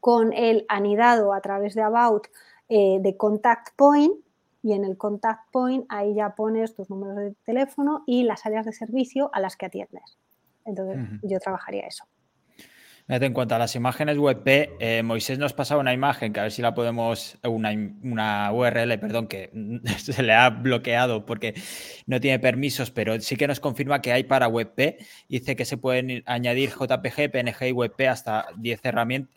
[0.01, 2.27] con el anidado a través de about
[2.69, 4.15] eh, de contact point
[4.63, 8.67] y en el contact point ahí ya pones tus números de teléfono y las áreas
[8.67, 10.19] de servicio a las que atiendes.
[10.65, 12.05] Entonces yo trabajaría eso.
[13.13, 16.53] En cuanto a las imágenes WebP, eh, Moisés nos pasaba una imagen que a ver
[16.53, 17.73] si la podemos, una,
[18.05, 19.51] una, URL, perdón, que
[19.99, 21.55] se le ha bloqueado porque
[22.07, 25.01] no tiene permisos, pero sí que nos confirma que hay para WebP.
[25.29, 28.81] Dice que se pueden añadir JPG, PNG y WebP hasta 10,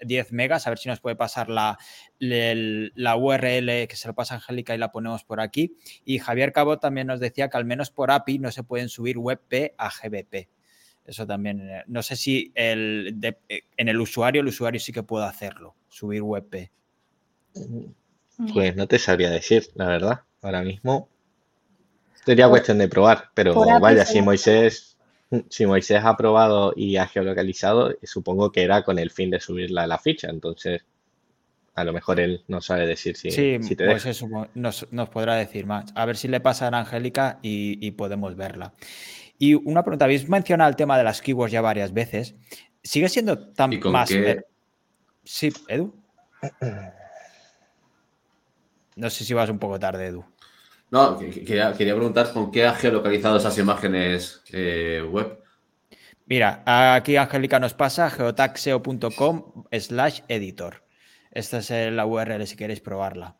[0.02, 0.68] 10 megas.
[0.68, 1.80] A ver si nos puede pasar la,
[2.20, 5.78] la, URL que se lo pasa Angélica y la ponemos por aquí.
[6.06, 9.18] Y Javier Cabo también nos decía que al menos por API no se pueden subir
[9.18, 10.53] WebP a GBP.
[11.06, 13.18] Eso también, eh, no sé si el
[13.50, 16.72] eh, en el usuario, el usuario sí que puede hacerlo, subir WebP.
[17.56, 18.52] Mm.
[18.54, 21.10] Pues no te sabría decir, la verdad, ahora mismo.
[22.26, 24.98] Sería cuestión de probar, pero vaya, si Moisés,
[25.50, 29.42] si Moisés ha probado y ha geolocalizado, eh, supongo que era con el fin de
[29.42, 30.86] subirla a la ficha, entonces
[31.76, 35.92] a lo mejor él no sabe decir si, sí, pues eso nos, podrá decir más.
[35.96, 38.74] A ver si le pasa a Angélica y podemos verla.
[39.38, 42.36] Y una pregunta, habéis mencionado el tema de las keywords ya varias veces.
[42.84, 44.10] ¿Sigue siendo tan más...
[45.24, 45.94] Sí, Edu.
[48.96, 50.26] No sé si vas un poco tarde, Edu.
[50.92, 55.40] No, quería, preguntar con qué ha geolocalizado esas imágenes eh, web.
[56.26, 60.84] Mira, aquí Angélica nos pasa geotaxeo.com slash editor.
[61.32, 63.36] Esta es la URL si queréis probarla.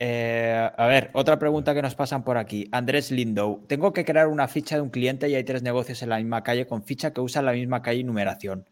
[0.00, 2.68] Eh, a ver, otra pregunta que nos pasan por aquí.
[2.70, 3.64] Andrés Lindow.
[3.66, 6.42] Tengo que crear una ficha de un cliente y hay tres negocios en la misma
[6.42, 8.68] calle con ficha que usan la misma calle y numeración.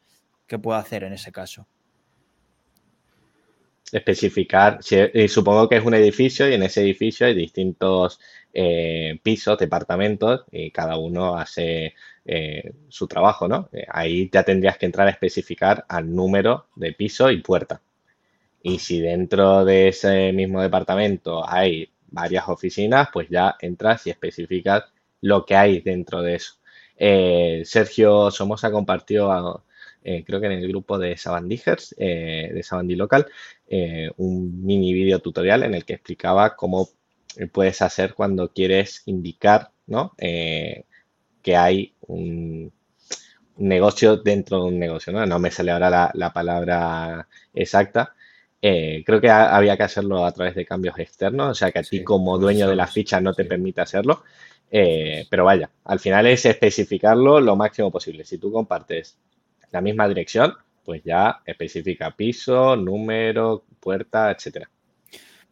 [0.46, 1.66] ¿Qué puedo hacer en ese caso?
[3.90, 8.20] Especificar, eh, supongo que es un edificio y en ese edificio hay distintos
[8.52, 11.94] eh, pisos, departamentos y cada uno hace
[12.88, 13.70] su trabajo, ¿no?
[13.88, 17.80] ahí ya tendrías que entrar a especificar al número de piso y puerta.
[18.68, 24.86] Y si dentro de ese mismo departamento hay varias oficinas, pues ya entras y especificas
[25.20, 26.54] lo que hay dentro de eso.
[26.96, 29.62] Eh, Sergio Somoza compartió,
[30.02, 33.26] eh, creo que en el grupo de Sabandijers, eh, de Sabandí Local,
[34.16, 36.88] un mini video tutorial en el que explicaba cómo
[37.52, 40.12] puedes hacer cuando quieres indicar ¿no?
[40.16, 42.72] que hay un,
[43.58, 45.12] negocio dentro de un negocio.
[45.12, 48.15] No me sale ahora la palabra exacta,
[48.62, 51.82] eh, creo que había que hacerlo a través de cambios externos, o sea que a
[51.82, 54.22] ti como dueño de la ficha no te permite hacerlo.
[54.70, 58.24] Eh, pero vaya, al final es especificarlo lo máximo posible.
[58.24, 59.16] Si tú compartes
[59.70, 64.68] la misma dirección, pues ya especifica piso, número, puerta, etcétera.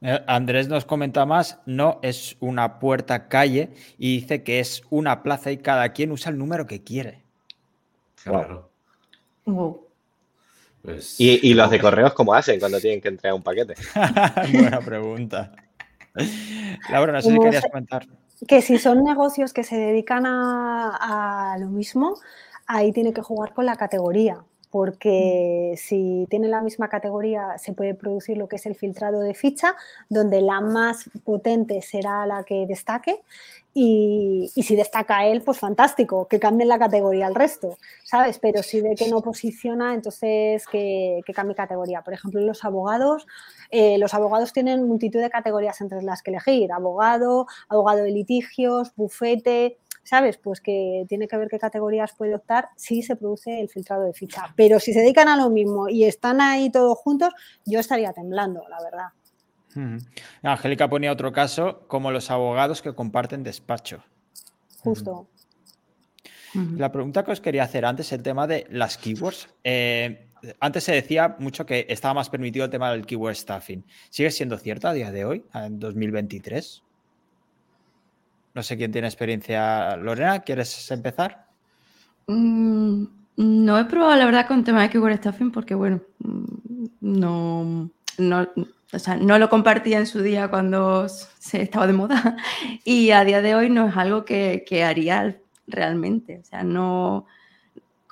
[0.01, 5.23] Eh, Andrés nos comenta más, no es una puerta calle y dice que es una
[5.23, 7.23] plaza y cada quien usa el número que quiere.
[8.23, 8.71] Claro.
[10.85, 13.75] Pues, ¿Y, los de correos cómo hacen cuando tienen que entregar un paquete?
[14.53, 15.51] Buena pregunta.
[16.91, 18.07] Laura, no sé si querías comentar.
[18.47, 22.17] Que si son negocios que se dedican a, lo mismo,
[22.67, 27.95] ahí tiene que jugar con la categoría porque si tiene la misma categoría se puede
[27.95, 29.77] producir lo que es el filtrado de ficha,
[30.09, 33.21] donde la más potente será la que destaque
[33.73, 38.41] y, si destaca él, pues fantástico, que cambie la categoría al resto, ¿sabes?
[38.41, 42.03] Pero si ve que no posiciona, entonces que, cambie categoría.
[42.03, 43.29] Por ejemplo, los abogados,
[43.71, 48.93] eh, los abogados tienen multitud de categorías entre las que elegir, abogado, abogado de litigios,
[48.97, 50.37] bufete, ¿sabes?
[50.37, 54.13] Pues que tiene que ver qué categorías puede optar si se produce el filtrado de
[54.13, 54.53] ficha.
[54.57, 57.33] Pero si se dedican a lo mismo y están ahí todos juntos,
[57.65, 59.09] yo estaría temblando, la verdad.
[60.43, 64.05] Angélica ponía otro caso, como los abogados que comparten despacho.
[64.79, 65.27] Justo.
[66.77, 69.49] La pregunta que os quería hacer antes, el tema de las keywords.
[69.65, 70.29] Eh,
[70.61, 73.85] antes se decía mucho que estaba más permitido el tema del keyword staffing.
[74.11, 76.83] ¿Sigue siendo cierto a día de hoy, en 2023?
[78.55, 79.97] No sé quién tiene experiencia.
[79.97, 81.47] Lorena, ¿quieres empezar?
[82.29, 83.05] Mm,
[83.37, 88.49] no he probado, la verdad, con tema de keyword stuffing porque, bueno, mm, no, no,
[88.93, 92.37] o sea, no lo compartía en su día cuando se estaba de moda
[92.85, 95.37] y a día de hoy no es algo que, que haría
[95.67, 96.39] realmente.
[96.39, 97.27] O sea, no...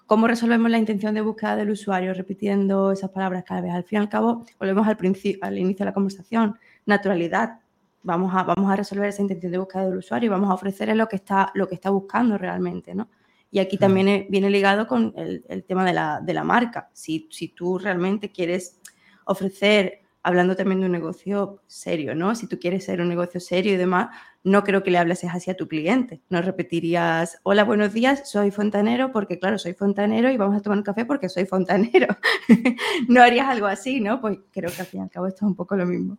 [0.07, 3.72] ¿Cómo resolvemos la intención de búsqueda del usuario repitiendo esas palabras cada vez?
[3.72, 6.59] Al fin y al cabo, volvemos al, principio, al inicio de la conversación.
[6.84, 7.61] Naturalidad.
[8.03, 10.94] Vamos a, vamos a resolver esa intención de búsqueda del usuario y vamos a ofrecerle
[10.94, 13.09] lo que está, lo que está buscando realmente, ¿no?
[13.53, 16.88] Y aquí también viene ligado con el, tema de la, de la marca.
[16.94, 18.80] Si, si, tú realmente quieres
[19.26, 22.34] ofrecer, hablando también de un negocio serio, ¿no?
[22.34, 24.09] Si tú quieres ser un negocio serio y demás,
[24.42, 26.22] no creo que le hables así a tu cliente.
[26.30, 30.78] No repetirías, hola, buenos días, soy fontanero porque, claro, soy fontanero y vamos a tomar
[30.78, 32.07] un café porque soy fontanero.
[33.09, 34.18] no harías algo así, ¿no?
[34.22, 36.16] Pues creo que al fin y al cabo esto es un poco lo mismo.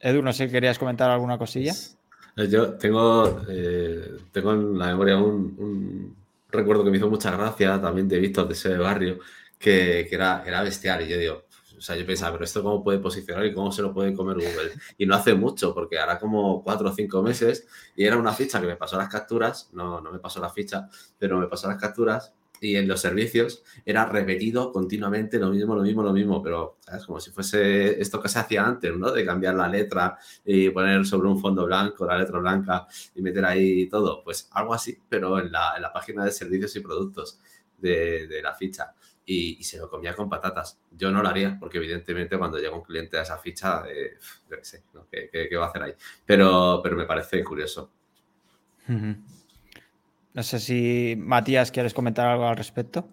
[0.00, 1.72] Edu, no sé, ¿querías comentar alguna cosilla?
[2.36, 6.16] Yo tengo, eh, tengo en la memoria un,
[6.50, 9.18] recuerdo que me hizo mucha gracia también de Víctor de ese barrio,
[9.58, 11.02] que, era, era bestial.
[11.02, 11.42] Y yo digo,
[11.76, 14.36] o sea, yo pensaba, pero esto cómo puede posicionar y cómo se lo puede comer
[14.36, 14.72] Google.
[14.98, 18.60] Y no hace mucho, porque hará como cuatro o cinco meses y era una ficha
[18.60, 20.88] que me pasó las capturas, no, no me pasó la ficha,
[21.18, 25.82] pero me pasó las capturas y en los servicios era repetido continuamente lo mismo, lo
[25.82, 27.06] mismo, lo mismo, pero ¿sabes?
[27.06, 29.10] como si fuese esto que se hacía antes, ¿no?
[29.10, 33.44] De cambiar la letra y poner sobre un fondo blanco la letra blanca y meter
[33.44, 37.40] ahí todo, pues algo así, pero en la, en la página de servicios y productos
[37.78, 38.94] de, de la ficha.
[39.30, 40.80] Y, se lo comía con patatas.
[40.90, 44.16] Yo no lo haría, porque evidentemente cuando llega un cliente a esa ficha, eh,
[44.48, 45.92] yo qué sé, ¿Qué, qué, va a hacer ahí?
[46.24, 47.92] Pero, pero me parece curioso.
[50.34, 53.08] No sé si Matías quieres comentar algo al respecto.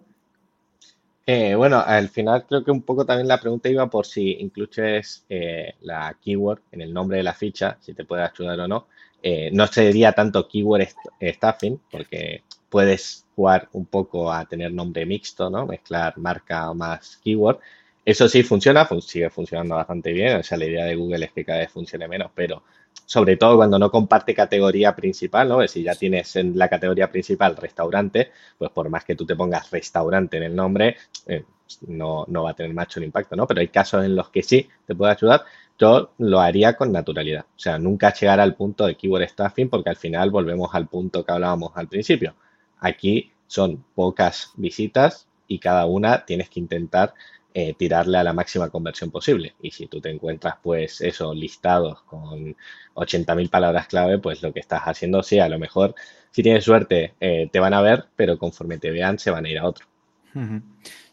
[1.28, 5.24] Eh, bueno, al final creo que un poco también la pregunta iba por si incluyes
[5.28, 8.86] eh, la keyword en el nombre de la ficha, si te puede ayudar o no.
[9.22, 10.86] Eh, no sería tanto keyword
[11.20, 15.66] staffing, porque puedes jugar un poco a tener nombre mixto, ¿no?
[15.66, 17.58] Mezclar marca más keyword.
[18.04, 20.36] Eso sí funciona, sigue funcionando bastante bien.
[20.36, 22.62] O sea, la idea de Google es que cada vez funcione menos, pero
[23.04, 25.66] sobre todo cuando no comparte categoría principal, ¿no?
[25.68, 29.70] Si ya tienes en la categoría principal restaurante, pues por más que tú te pongas
[29.70, 31.44] restaurante en el nombre, eh,
[31.88, 33.46] no, no, va a tener mucho impacto, ¿no?
[33.46, 35.44] Pero hay casos en los que sí te puede ayudar.
[35.78, 37.44] Yo lo haría con naturalidad.
[37.56, 41.24] O sea, nunca llegar al punto de keyword stuffing porque al final volvemos al punto
[41.24, 42.34] que hablábamos al principio.
[42.80, 47.14] Aquí son pocas visitas y cada una tienes que intentar
[47.58, 49.54] eh, tirarle a la máxima conversión posible.
[49.62, 52.54] Y si tú te encuentras, pues, eso, listados con
[52.94, 55.94] 80.000 palabras clave, pues lo que estás haciendo, sí, a lo mejor,
[56.30, 59.48] si tienes suerte, eh, te van a ver, pero conforme te vean, se van a
[59.48, 59.86] ir a otro.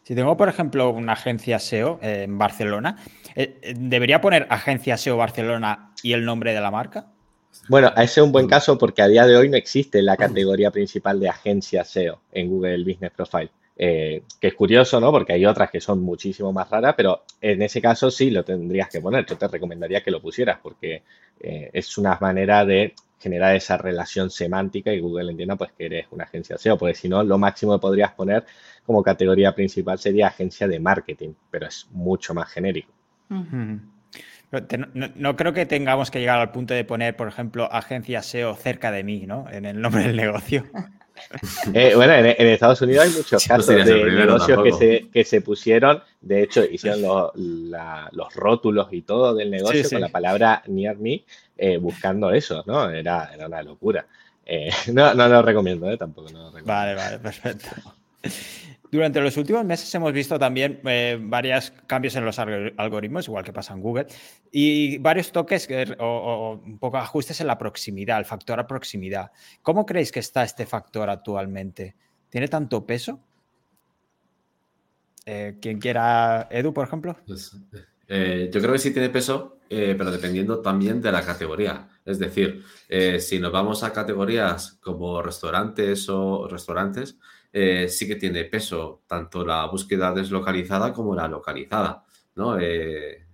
[0.03, 2.97] Si tengo, por ejemplo, una agencia SEO en Barcelona,
[3.35, 7.07] eh, ¿debería poner agencia SEO Barcelona y el nombre de la marca?
[7.69, 10.71] Bueno, ese es un buen caso porque a día de hoy no existe la categoría
[10.71, 13.49] principal de agencia SEO en Google Business Profile.
[13.75, 15.11] Eh, que es curioso, ¿no?
[15.11, 18.87] Porque hay otras que son muchísimo más raras, pero en ese caso sí lo tendrías
[18.89, 19.25] que poner.
[19.25, 21.01] Yo te recomendaría que lo pusieras porque
[21.39, 26.07] eh, es una manera de generar esa relación semántica y Google entienda pues que eres
[26.11, 28.45] una agencia SEO, porque si no, lo máximo que podrías poner
[28.85, 32.91] como categoría principal sería agencia de marketing, pero es mucho más genérico.
[35.15, 38.91] No, creo que tengamos que llegar al punto de poner, por ejemplo, agencia SEO cerca
[38.91, 39.49] de mí, ¿no?
[39.49, 40.65] En el nombre del negocio.
[41.73, 46.01] Eh, bueno, en, Estados Unidos hay muchos casos de negocios que se, que se, pusieron,
[46.21, 47.01] de hecho, hicieron
[47.31, 51.23] los rótulos y todo del negocio con la palabra near me,
[51.57, 52.89] eh, buscando eso, ¿no?
[52.89, 54.05] Era, era una locura.
[54.45, 56.29] Eh, no, no lo recomiendo, tampoco.
[56.31, 56.73] No lo recomiendo.
[56.73, 57.69] Vale, vale, perfecto.
[58.93, 63.51] Durante los últimos meses hemos visto también eh, varios cambios en los algoritmos, igual que
[63.51, 64.05] pasa en Google,
[64.51, 65.67] y varios toques
[65.97, 69.31] o, un poco ajustes en la proximidad, el factor a proximidad.
[69.63, 71.95] ¿Cómo creéis que está este factor actualmente?
[72.29, 73.19] ¿Tiene tanto peso?
[75.25, 77.17] Eh, quien quiera, Edu, por ejemplo.
[77.25, 77.57] Pues,
[78.07, 81.87] eh, yo creo que sí tiene peso, pero dependiendo también de la categoría.
[82.05, 82.63] Es decir,
[83.19, 87.17] si nos vamos a categorías como restaurantes o restaurantes,
[87.55, 92.03] eh, sí que tiene peso tanto la búsqueda deslocalizada como la localizada,
[92.35, 92.57] ¿no?
[92.59, 93.27] Eh,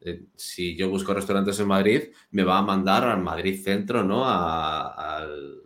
[0.00, 4.24] eh, si yo busco restaurantes en Madrid, me va a mandar al Madrid Centro, ¿no?
[4.28, 5.62] al,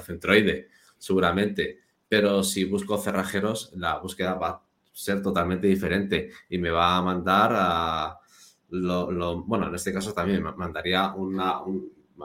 [0.00, 1.78] centroide, seguramente.
[2.08, 7.02] Pero si busco cerrajeros, la búsqueda va a ser totalmente diferente y me va a
[7.02, 8.18] mandar a...
[8.68, 11.60] Bueno, en este caso también mandaría una,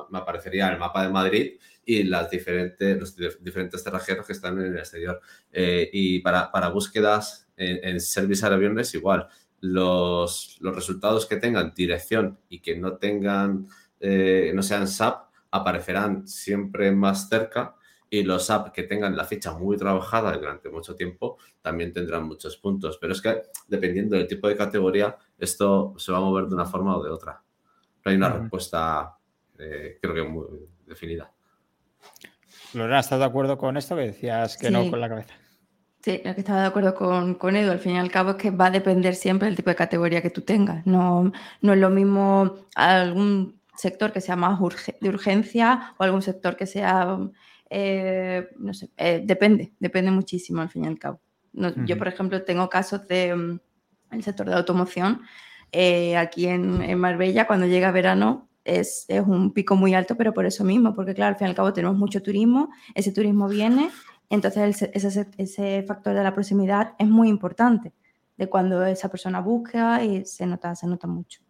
[0.09, 1.51] me aparecería el mapa de Madrid
[1.85, 5.21] y las diferentes, los diferentes cerrajeros que están en el exterior.
[5.51, 9.27] Eh, y para, para búsquedas en, service aviones igual.
[9.59, 13.67] Los, los, resultados que tengan dirección y que no tengan,
[13.99, 17.75] eh, no sean SAP, aparecerán siempre más cerca
[18.13, 22.57] y los apps que tengan la ficha muy trabajada durante mucho tiempo también tendrán muchos
[22.57, 22.97] puntos.
[22.99, 26.65] Pero es que dependiendo del tipo de categoría, esto se va a mover de una
[26.65, 27.41] forma o de otra.
[28.03, 29.17] No hay una respuesta,
[29.57, 30.45] eh, creo que muy
[30.85, 31.31] definida.
[32.73, 35.33] Lorena, ¿estás de acuerdo con esto que decías que no con la cabeza?
[36.01, 38.35] Sí, lo que estaba de acuerdo con, con, Edu, al fin y al cabo es
[38.37, 40.85] que va a depender siempre del tipo de categoría que tú tengas.
[40.87, 41.31] No,
[41.61, 44.59] no es lo mismo algún sector que sea más
[44.99, 47.19] de urgencia o algún sector que sea,
[47.69, 51.21] eh, no sé, eh, depende, depende muchísimo al fin y al cabo.
[51.53, 53.59] Yo, por ejemplo, tengo casos del mm,
[54.11, 55.21] el sector de automoción.
[55.71, 60.33] Eh, aquí en, en, Marbella, cuando llega verano, es, es un pico muy alto, pero
[60.33, 63.47] por eso mismo, porque claro, al fin y al cabo tenemos mucho turismo, ese turismo
[63.47, 63.89] viene
[64.31, 67.91] entonces, ese, factor de la proximidad es muy importante,
[68.37, 71.41] de cuando esa persona busca y se nota, se nota mucho.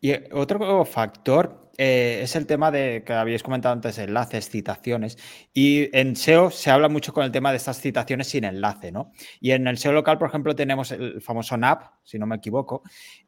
[0.00, 5.16] Y otro factor eh, es el tema de que habéis comentado antes, enlaces, citaciones.
[5.54, 9.12] Y en SEO se habla mucho con el tema de estas citaciones sin enlace, ¿no?
[9.40, 12.82] Y en el SEO local, por ejemplo, tenemos el famoso NAP, si no me equivoco.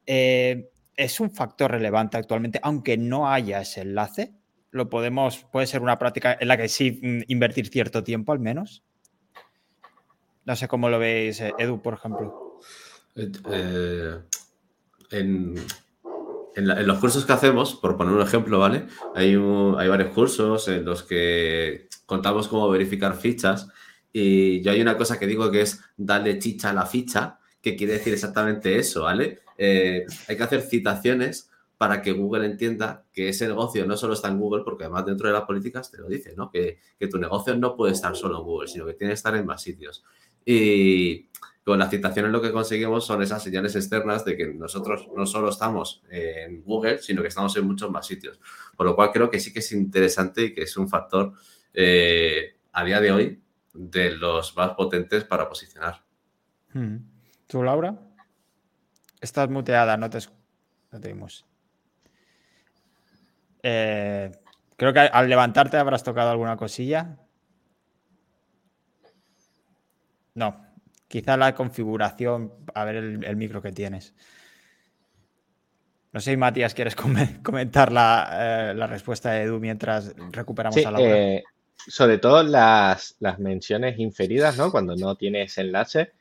[0.05, 4.33] Eh, es un factor relevante actualmente, aunque no haya ese enlace
[4.73, 8.39] lo podemos, puede ser una práctica en la que sí mm, invertir cierto tiempo al
[8.39, 8.83] menos.
[10.45, 12.59] No sé cómo lo veis, eh, Edu, por ejemplo.
[13.15, 14.19] Eh, eh,
[15.11, 15.55] en,
[16.55, 18.87] los cursos que hacemos, por poner un ejemplo, ¿vale?
[19.15, 23.67] Hay, hay varios cursos en los que contamos cómo verificar fichas
[24.11, 27.75] y yo hay una cosa que digo que es darle chicha a la ficha, que
[27.75, 29.42] quiere decir exactamente eso, ¿vale?
[29.57, 31.49] Hay que hacer citaciones
[31.83, 35.27] para que Google entienda que ese negocio no solo está en Google, porque además dentro
[35.27, 36.49] de las políticas te lo dice, ¿no?
[36.49, 36.79] Que,
[37.11, 39.61] tu negocio no puede estar solo en Google, sino que tiene que estar en más
[39.61, 40.05] sitios.
[40.45, 41.27] Y
[41.65, 45.49] con las citaciones lo que conseguimos son esas señales externas de que nosotros no solo
[45.49, 48.39] estamos en Google, sino que estamos en muchos más sitios.
[48.77, 51.33] Por lo cual creo que sí que es interesante y que es un factor
[51.73, 53.41] eh, a día de hoy
[53.73, 56.01] de los más potentes para posicionar.
[56.71, 56.97] Hmm.
[57.47, 58.02] ¿Tú, Laura?
[59.23, 60.19] Estás muteada, no te,
[60.91, 61.15] no te
[63.63, 64.31] eh,
[64.75, 67.15] creo que al levantarte habrás tocado alguna cosilla.
[70.35, 70.65] No,
[71.07, 74.13] quizá la configuración, a ver el, micro que tienes.
[76.11, 76.95] No sé, Matías, ¿quieres
[77.43, 81.43] comentar la, eh, respuesta de Edu mientras recuperamos a la eh,
[81.77, 84.69] sobre todo las, menciones inferidas, ¿no?
[84.69, 86.11] Cuando no tienes enlace,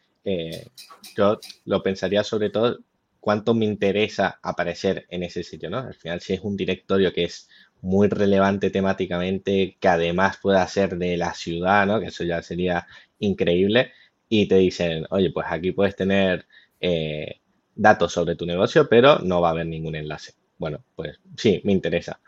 [1.16, 2.78] yo lo pensaría sobre todo
[3.22, 5.78] cuánto me interesa aparecer en ese sitio, ¿no?
[5.78, 7.48] Al final, si es un directorio que es
[7.80, 12.00] muy relevante temáticamente, que además pueda ser de la ciudad, ¿no?
[12.00, 12.88] Que eso ya sería
[13.20, 13.92] increíble.
[14.28, 16.46] Y te dicen, oye, pues aquí puedes tener
[16.80, 17.40] eh,
[17.76, 20.32] datos sobre tu negocio, pero no va a haber ningún enlace.
[20.58, 22.18] Bueno, pues sí, me interesa.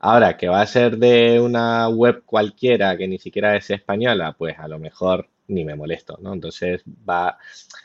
[0.00, 4.58] Ahora, que va a ser de una web cualquiera que ni siquiera es española, pues
[4.58, 6.32] a lo mejor ni me molesto, ¿no?
[6.32, 7.38] Entonces va,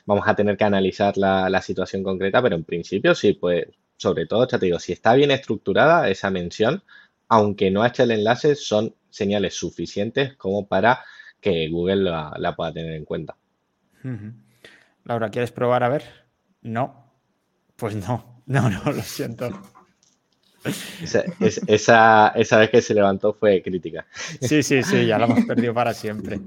[0.06, 3.66] vamos a tener que analizar la, situación concreta, pero en principio sí, pues
[3.98, 6.84] sobre todo, ya te digo, si está bien estructurada esa mención,
[7.28, 11.04] aunque no hecho el enlace, son señales suficientes como para
[11.42, 13.36] que Google la, pueda tener en cuenta.
[15.04, 16.04] Laura, ¿quieres probar a ver?
[16.62, 17.12] No.
[17.76, 19.50] Pues no, no, no, lo siento.
[21.02, 24.06] Esa, esa, vez que se levantó fue crítica.
[24.42, 26.40] Sí, sí, sí, ya la hemos perdido para siempre.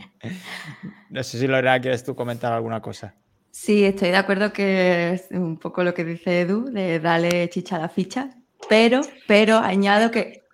[1.08, 3.14] No sé si Lorena, ¿quieres tú comentar alguna cosa?
[3.50, 7.76] Sí, estoy de acuerdo que es un poco lo que dice Edu, de darle chicha
[7.76, 8.30] a la ficha,
[8.68, 10.44] pero, pero añado que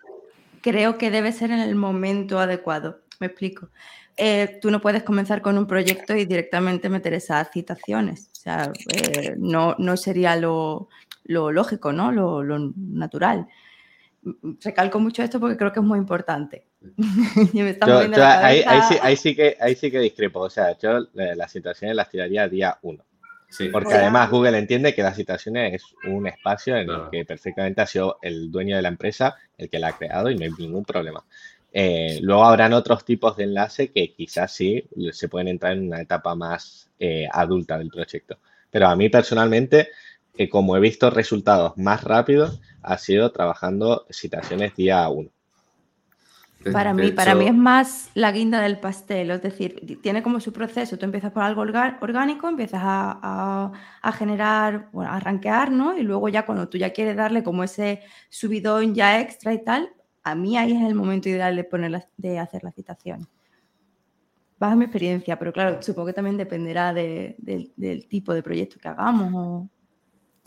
[0.63, 3.01] creo que debe ser en el momento adecuado.
[3.21, 3.69] Me explico.
[4.17, 8.31] Eh, tú no puedes comenzar con un proyecto y directamente meter esas citaciones.
[8.33, 10.89] O sea, eh, no, no sería lo,
[11.27, 12.13] lo lógico, ¿no?
[12.13, 12.43] Lo,
[12.77, 13.47] natural.
[14.63, 16.67] Recalco mucho esto porque creo que es muy importante.
[18.23, 20.41] ahí, sí, que, ahí sí que discrepo.
[20.41, 23.05] O sea, yo las situaciones las tiraría día uno.
[23.73, 27.87] Porque además Google entiende que las situaciones es un espacio en el que perfectamente ha
[27.87, 30.85] sido el dueño de la empresa el que la ha creado y no hay ningún
[30.85, 31.25] problema.
[31.73, 36.01] Eh, luego habrán otros tipos de enlace que quizás sí se pueden entrar en una
[36.01, 38.39] etapa más eh, adulta del proyecto.
[38.71, 39.91] Pero a mí personalmente
[40.37, 45.31] que como he visto resultados más rápidos, ha sido trabajando citaciones día uno.
[46.73, 50.53] Para mí, para mí es más la guinda del pastel, es decir, tiene como su
[50.53, 50.99] proceso.
[50.99, 53.73] Tú empiezas por algo orgánico, empiezas a,
[54.15, 55.97] generar, bueno, a rankear, ¿no?
[55.97, 59.91] Y luego ya cuando tú ya quieres darle como ese subidón ya extra y tal,
[60.25, 63.29] a mí ahí es el momento ideal de, poner de hacer la citación.
[64.59, 69.33] Baja mi experiencia, pero claro, supongo que también dependerá del tipo de proyecto que hagamos
[69.35, 69.69] o,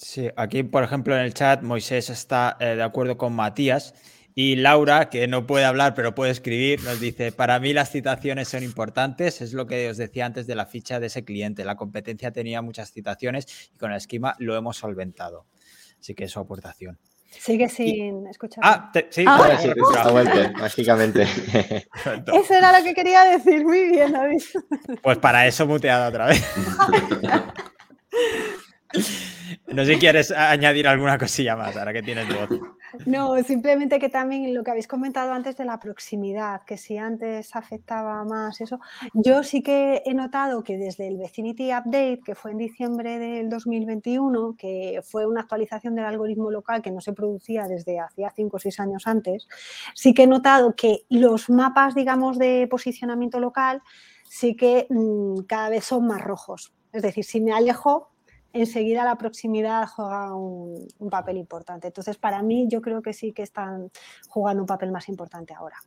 [0.01, 3.93] Sí, aquí, por ejemplo, en el chat Moisés está eh, de acuerdo con Matías
[4.33, 8.47] Y Laura, que no puede hablar pero puede escribir, nos dice, para mí las citaciones
[8.47, 11.65] son importantes, es lo que os decía antes de la ficha de ese cliente.
[11.65, 15.47] La competencia tenía muchas citaciones y con el esquema lo hemos solventado.
[15.99, 16.97] Así que es su aportación.
[17.29, 18.63] Sigue sin escuchar.
[18.65, 19.69] Ah, sí, ah, sí,
[20.11, 21.23] vuelto, mágicamente.
[21.23, 23.65] Eso era lo que quería decir.
[23.65, 24.41] Muy bien, David.
[25.03, 26.41] Pues para eso muteado otra vez.
[29.67, 32.59] No sé si quieres añadir alguna cosilla más ahora que tienes voz.
[33.05, 37.55] No, simplemente que también lo que habéis comentado antes de la proximidad, que si antes
[37.55, 38.79] afectaba más eso,
[39.13, 43.49] yo sí que he notado que desde el Vicinity Update, que fue en diciembre del
[43.49, 48.57] 2021, que fue una actualización del algoritmo local que no se producía desde hacía 5
[48.57, 49.47] o 6 años antes,
[49.93, 53.83] sí que he notado que los mapas, digamos, de posicionamiento local
[54.27, 56.73] sí que mm, cada vez son más rojos.
[56.91, 58.09] Es decir, si me alejo,
[58.53, 61.87] enseguida la proximidad juega un, papel importante.
[61.87, 63.91] Entonces, para mí, yo creo que sí que están
[64.27, 65.77] jugando un papel más importante ahora.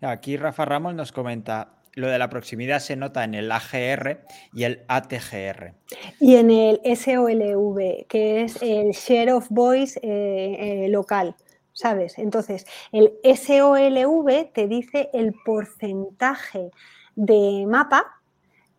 [0.00, 4.24] Aquí Rafa Ramos nos comenta, lo de la proximidad se nota en el AGR
[4.54, 5.74] y el ATGR.
[6.20, 11.36] Y en el SOLV, que es el Share of Voice eh, eh, local.
[11.72, 12.18] ¿Sabes?
[12.18, 16.72] Entonces, el SOLV te dice el porcentaje
[17.14, 18.17] de mapa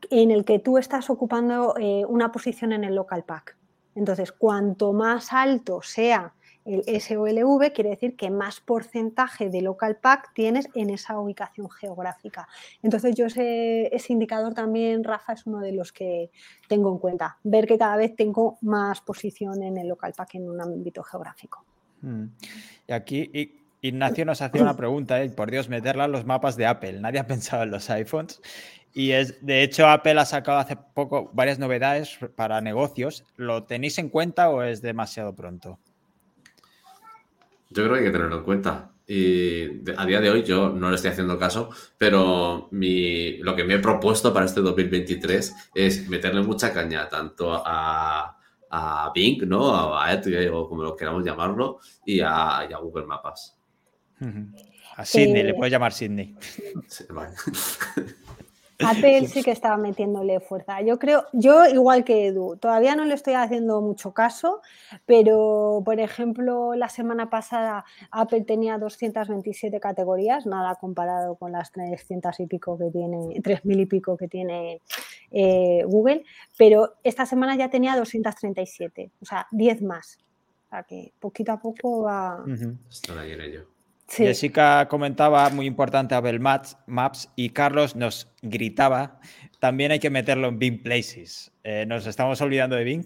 [0.09, 3.55] en el que tú estás ocupando eh, una posición en el local pack.
[3.95, 6.33] Entonces, cuanto más alto sea
[6.65, 12.47] el SOLV, quiere decir que más porcentaje de local pack tienes en esa ubicación geográfica.
[12.83, 16.29] Entonces, yo ese, indicador también, Rafa, es uno de los que
[16.67, 17.37] tengo en cuenta.
[17.43, 21.65] Ver que cada vez tengo más posición en el local pack en un ámbito geográfico.
[22.01, 22.25] Mm.
[22.87, 23.31] Y aquí
[23.81, 25.29] Ignacio nos hacía una pregunta, ¿eh?
[25.29, 26.99] por Dios, meterla en los mapas de Apple.
[26.99, 28.41] Nadie ha pensado en los iPhones.
[28.93, 33.23] Y es, de hecho, Apple ha sacado hace poco varias novedades para negocios.
[33.35, 35.79] ¿Lo tenéis en cuenta o es demasiado pronto?
[37.69, 38.91] Yo creo que hay que tenerlo en cuenta.
[39.05, 43.63] Y a día de hoy yo no le estoy haciendo caso, pero mi, lo que
[43.63, 48.37] me he propuesto para este 2023 es meterle mucha caña tanto a,
[48.69, 49.97] a Bing, ¿no?
[49.97, 53.57] A Edge, o como lo queramos llamarlo, y a, Google Maps.
[54.95, 56.35] A Sydney, le puedes llamar Sydney.
[56.87, 57.33] Sí, vale.
[58.79, 60.81] Apple sí que estaba metiéndole fuerza.
[60.81, 64.61] Yo creo, yo igual que Edu, todavía no le estoy haciendo mucho caso,
[65.05, 72.39] pero por ejemplo, la semana pasada Apple tenía 227 categorías, nada comparado con las 300
[72.39, 74.81] y pico que tiene, 3.000 y pico que tiene
[75.31, 76.23] eh, Google,
[76.57, 80.17] pero esta semana ya tenía 237, o sea, 10 más.
[80.65, 82.43] O sea que poquito a poco va.
[83.17, 83.78] ahí en ello.
[84.09, 89.19] Jessica comentaba, muy importante, Abel Maps, Maps y Carlos nos gritaba,
[89.59, 91.51] también hay que meterlo en Bing Places.
[91.63, 93.05] Eh, ¿Nos estamos olvidando de Bing?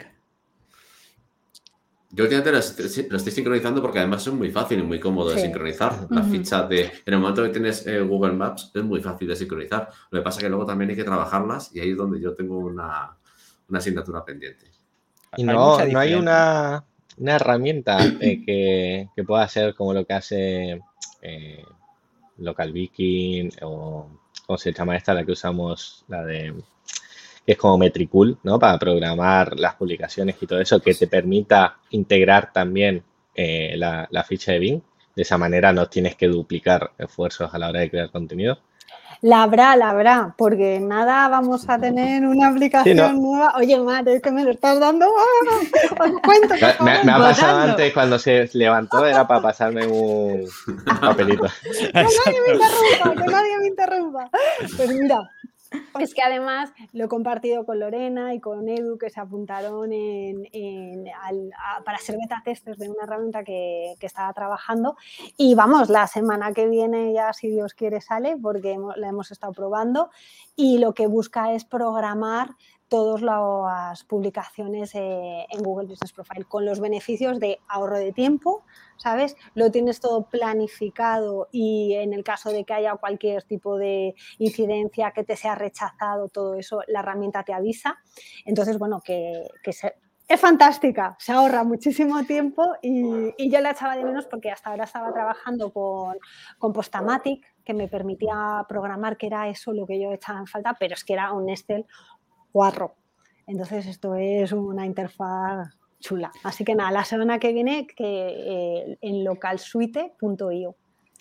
[2.15, 6.05] Yo últimamente lo estoy, sincronizando porque además es muy fácil y muy cómodo de sincronizar.
[6.11, 6.83] La ficha de.
[6.83, 9.89] En el momento que tienes eh, Google Maps es muy fácil de sincronizar.
[10.11, 12.35] Lo que pasa es que luego también hay que trabajarlas y ahí es donde yo
[12.35, 13.17] tengo una,
[13.73, 14.69] asignatura pendiente.
[15.37, 16.85] Y no, no hay una,
[17.17, 20.81] herramienta eh, que, que, pueda ser como lo que hace
[21.21, 21.63] eh,
[22.37, 24.07] local Viking o,
[24.47, 26.53] o se llama esta, la que usamos, la de
[27.45, 28.57] que es como Metricool, ¿no?
[28.57, 33.03] Para programar las publicaciones y todo eso, que te permita integrar también
[33.35, 34.81] eh, la, la, ficha de Bing.
[35.15, 38.59] De esa manera no tienes que duplicar esfuerzos a la hora de crear contenido.
[39.23, 43.53] La habrá, la habrá, porque nada vamos a tener una aplicación nueva.
[43.55, 45.05] Oye, madre, es que me lo estás dando.
[45.05, 46.11] ¡Ah!
[46.25, 50.45] cuento, me, ha pasado antes cuando se levantó, era para pasarme un
[50.99, 51.45] papelito.
[51.63, 54.29] que nadie me interrumpa, que nadie me interrumpa.
[54.75, 55.31] Pues mira,
[55.99, 59.91] es que además lo he compartido con Lorena y con Edu que se apuntaron
[61.85, 64.97] para ser beta testers de una herramienta que, estaba trabajando.
[65.37, 69.53] Y vamos, la semana que viene ya, si Dios quiere, sale porque la hemos estado
[69.53, 70.09] probando.
[70.55, 72.49] Y lo que busca es programar
[72.93, 78.65] todas las publicaciones eh, en Google Business Profile con los beneficios de ahorro de tiempo,
[78.97, 79.35] ¿sabes?
[79.55, 85.09] Lo tienes todo planificado y en el caso de que haya cualquier tipo de incidencia
[85.09, 87.97] que te sea rechazado, todo eso, la herramienta te avisa.
[88.45, 94.27] Entonces, bueno, que, es fantástica, se ahorra muchísimo tiempo y, yo la echaba de menos
[94.27, 96.15] porque hasta ahora estaba trabajando con,
[96.59, 100.75] con Postamatic, que me permitía programar, que era eso lo que yo echaba en falta,
[100.79, 101.85] pero es que era un Excel
[102.53, 102.95] guarro.
[103.47, 106.31] Entonces esto es una interfaz chula.
[106.43, 110.75] Así que nada, la semana que viene que, eh, en localsuite.io.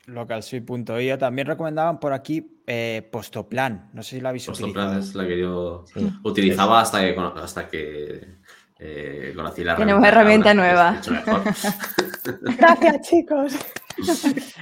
[0.06, 1.18] Localsuite.io.
[1.18, 3.90] También recomendaban por aquí eh, Postoplan.
[3.92, 5.84] No sé si la habéis Postoplan es la que yo
[6.24, 8.38] utilizaba hasta que, hasta que
[8.84, 11.00] eh, conocí la Tenemos herramienta nueva.
[12.58, 13.56] Gracias, chicos.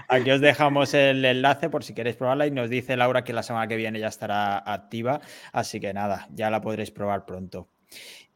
[0.08, 3.42] Aquí os dejamos el enlace por si queréis probarla y nos dice Laura que la
[3.42, 5.20] semana que viene ya estará activa,
[5.52, 7.68] así que nada, ya la podréis probar pronto.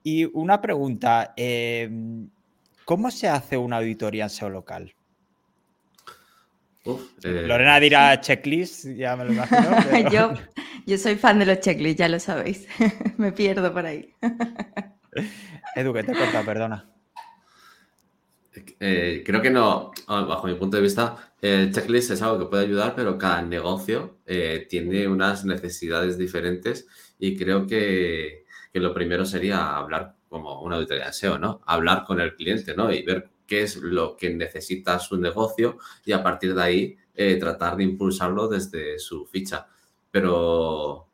[0.03, 2.31] Y una pregunta, em,
[2.87, 4.95] ¿cómo se hace una auditoría en SEO local?
[6.87, 9.61] Eh, Lorena dirá checklist, ya me lo imagino.
[10.11, 10.33] yo,
[10.87, 12.67] yo soy fan de los checklists, ya lo sabéis.
[13.19, 14.15] me pierdo por ahí.
[15.75, 16.91] Edu, que te corta, perdona.
[18.79, 22.65] Eh, creo que no, bajo mi punto de vista, el checklist es algo que puede
[22.65, 26.87] ayudar, pero cada negocio eh, tiene unas necesidades diferentes
[27.19, 31.63] y creo que, que, lo primero sería hablar como una auditoría de SEO, ¿no?
[31.67, 32.93] Hablar con el cliente, ¿no?
[32.93, 37.37] Y ver qué es lo que necesita su negocio y a partir de ahí eh,
[37.37, 39.67] tratar de impulsarlo desde su ficha.
[40.11, 41.09] Pero,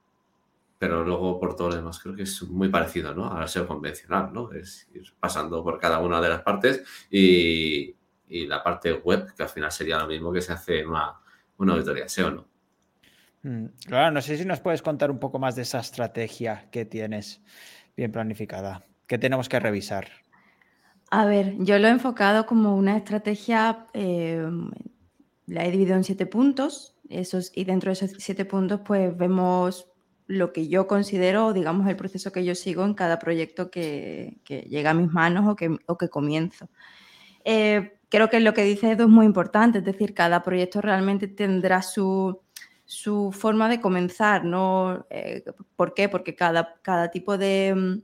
[0.80, 3.30] pero luego por todo lo demás creo que es muy parecido ¿no?
[3.30, 4.50] al SEO convencional, ¿no?
[4.50, 7.94] Es ir pasando por cada una de las partes y,
[8.26, 11.20] y la parte web, que al final sería lo mismo que se hace en una,
[11.58, 12.48] una auditoría SEO, ¿no?
[13.42, 16.86] Mm, claro, no sé si nos puedes contar un poco más de esa estrategia que
[16.86, 17.42] tienes
[17.94, 18.86] bien planificada.
[19.06, 20.08] ¿Qué tenemos que revisar?
[21.10, 24.48] A ver, yo lo he enfocado como una estrategia, eh,
[25.44, 29.89] la he dividido en siete puntos, esos, y dentro de esos siete puntos pues vemos
[30.30, 34.90] lo que yo considero, digamos, el proceso que yo sigo en cada proyecto que, llega
[34.90, 36.68] a mis manos o que, o que comienzo.
[37.44, 41.26] Eh, creo que lo que dice Edu es muy importante, es decir, cada proyecto realmente
[41.26, 42.40] tendrá su,
[42.84, 45.04] su forma de comenzar, ¿no?
[45.10, 45.42] Eh,
[45.74, 46.08] ¿Por qué?
[46.08, 48.00] Porque cada, cada tipo de,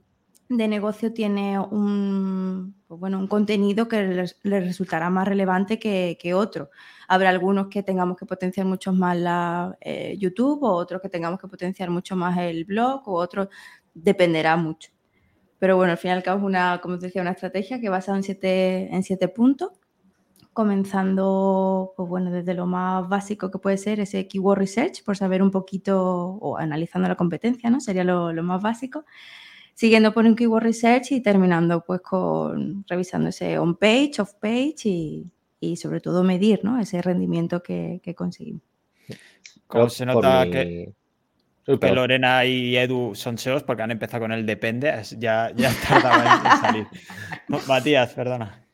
[0.49, 6.69] de negocio tiene un, pues bueno, un contenido que les, resultará más relevante que, otro.
[7.07, 11.39] Habrá algunos que tengamos que potenciar mucho más la, eh, YouTube o otros que tengamos
[11.39, 13.49] que potenciar mucho más el blog o otros,
[13.93, 14.91] dependerá mucho.
[15.59, 18.15] Pero bueno, al fin y al cabo es una, como decía, una estrategia que basa
[18.15, 19.71] en siete, en siete puntos,
[20.53, 25.41] comenzando, pues bueno, desde lo más básico que puede ser ese keyword research, por saber
[25.43, 27.79] un poquito o analizando la competencia, ¿no?
[27.79, 29.05] Sería lo, lo más básico
[29.77, 35.29] siguiendo por un keyword research y terminando pues con revisando ese on page, off page
[35.59, 36.79] y, sobre todo medir ¿no?
[36.79, 38.63] ese rendimiento que, conseguimos.
[39.67, 40.93] Como se nota que,
[41.93, 46.61] Lorena y Edu son SEOs porque han empezado con el depende, ya, ya tardaba en
[46.61, 46.87] salir.
[47.67, 48.66] Matías, perdona.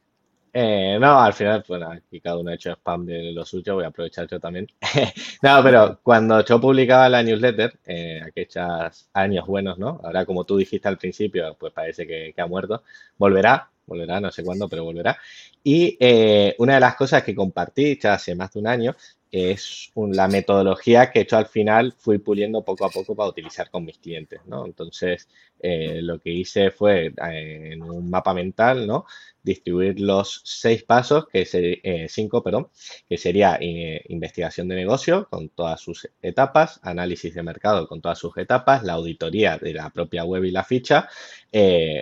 [0.56, 3.86] Eh, no, al final, bueno, aquí cada uno ha hecho spam de lo suyo, voy
[3.86, 4.68] a aprovechar yo también.
[5.42, 10.00] no, pero cuando yo publicaba la newsletter, eh, aquellos años buenos, ¿no?
[10.04, 12.84] Ahora, como tú dijiste al principio, pues parece que, ha muerto.
[13.18, 15.18] Volverá, volverá, no sé cuándo, pero volverá.
[15.64, 18.96] Y eh, una de las cosas que compartí ya hace más de un año
[19.34, 23.84] es la metodología que yo al final fui puliendo poco a poco para utilizar con
[23.84, 24.64] mis clientes, ¿no?
[24.64, 25.28] Entonces,
[25.60, 29.06] eh, lo que hice fue eh, en un mapa mental, ¿no?
[29.42, 32.70] Distribuir los seis pasos, que eh, cinco, perdón,
[33.10, 38.38] que sería investigación de negocio con todas sus etapas, análisis de mercado con todas sus
[38.38, 41.10] etapas, la auditoría de la propia web y la ficha,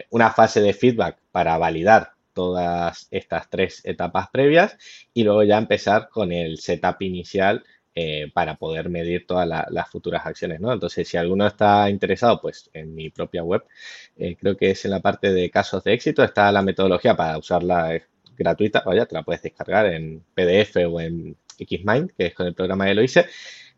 [0.10, 2.12] una fase de feedback para validar
[2.42, 4.76] todas estas tres etapas previas
[5.14, 7.64] y luego ya empezar con el setup inicial
[7.94, 10.74] eh, para poder medir todas las futuras acciones, ¿no?
[10.74, 13.64] Entonces, si alguno está interesado, pues en mi propia web,
[14.18, 17.38] eh, creo que es en la parte de casos de éxito, está la metodología para
[17.38, 18.02] usarla
[18.36, 22.56] gratuita, vaya, te la puedes descargar en PDF o en Xmind, que es con el
[22.56, 23.28] programa que lo hice,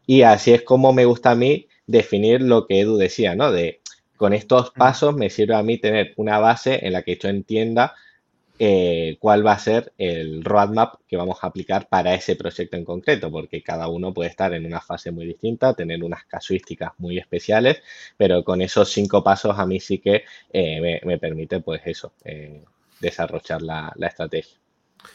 [0.05, 3.51] y así es como me gusta a mí definir lo que Edu decía, ¿no?
[3.51, 3.81] De
[4.15, 7.93] con estos pasos me sirve a mí tener una base en la que yo entienda
[8.59, 12.85] eh, cuál va a ser el roadmap que vamos a aplicar para ese proyecto en
[12.85, 17.17] concreto, porque cada uno puede estar en una fase muy distinta, tener unas casuísticas muy
[17.17, 17.81] especiales,
[18.15, 22.63] pero con esos cinco pasos a mí sí que eh, me, permite, pues eso, eh,
[22.99, 24.57] desarrollar la, estrategia.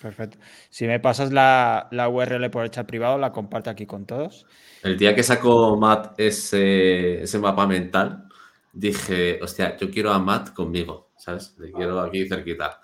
[0.02, 0.38] Perfecto.
[0.68, 4.46] Si me pasas la, URL por el chat privado, la comparto aquí con todos.
[4.82, 8.24] El día que sacó Matt ese, ese mapa mental,
[8.72, 11.54] dije, hostia, yo quiero a Matt conmigo, ¿sabes?
[11.58, 12.80] Le quiero aquí cerquita.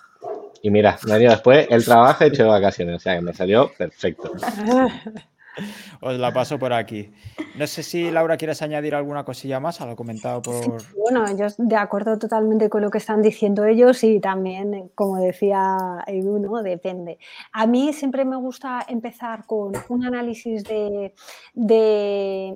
[0.65, 2.97] Y mira, un año después, él trabaja y hecho vacaciones.
[2.97, 4.33] O sea, que me salió perfecto.
[6.01, 7.13] Os la paso por aquí.
[7.57, 10.83] No sé si Laura quieres añadir alguna cosilla más a lo comentado por.
[10.97, 15.77] bueno, yo de acuerdo totalmente con lo que están diciendo ellos y también, como decía
[16.07, 16.63] Edu, ¿no?
[16.63, 17.19] Depende.
[17.53, 21.15] A mí siempre me gusta empezar con un análisis de,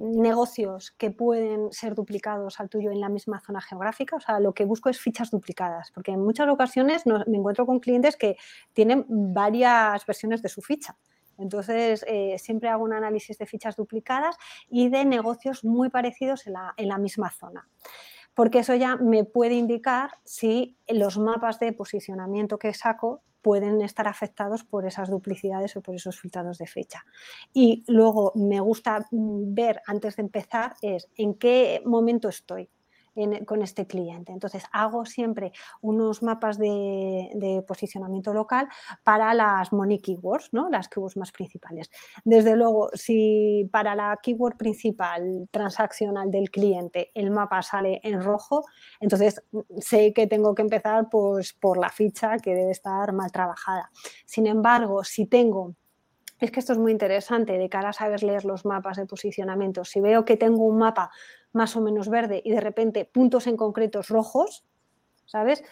[0.01, 4.17] negocios que pueden ser duplicados al tuyo en la misma zona geográfica.
[4.17, 7.81] O sea, lo que busco es fichas duplicadas, porque en muchas ocasiones me encuentro con
[7.81, 8.37] clientes que
[8.73, 10.97] tienen varias versiones de su ficha.
[11.39, 14.37] Entonces, eh, siempre hago un análisis de fichas duplicadas
[14.69, 17.69] y de negocios muy parecidos en la, misma zona.
[18.35, 24.07] porque eso ya me puede indicar si los mapas de posicionamiento que saco pueden estar
[24.07, 27.05] afectados por esas duplicidades o por esos filtrados de fecha.
[27.53, 32.69] Y luego me gusta mm, ver antes de empezar es en qué momento estoy
[33.47, 34.33] con este cliente.
[34.33, 38.69] Entonces, hago siempre unos mapas de, posicionamiento local
[39.03, 40.69] para las money keywords, ¿no?
[40.71, 41.91] las keywords más principales.
[42.25, 48.65] Desde luego, si para la keyword principal transaccional del cliente el mapa sale en rojo,
[49.01, 49.43] entonces
[49.79, 53.91] sé que tengo que empezar pues, por la ficha que debe estar mal trabajada.
[54.25, 55.75] Sin embargo, si tengo
[56.41, 59.85] es que esto es muy interesante de cara a saber leer los mapas de posicionamiento.
[59.85, 61.11] Si veo que tengo un mapa
[61.53, 64.65] más o menos verde y de repente puntos en concretos rojos,
[65.27, 65.65] ¿sabes?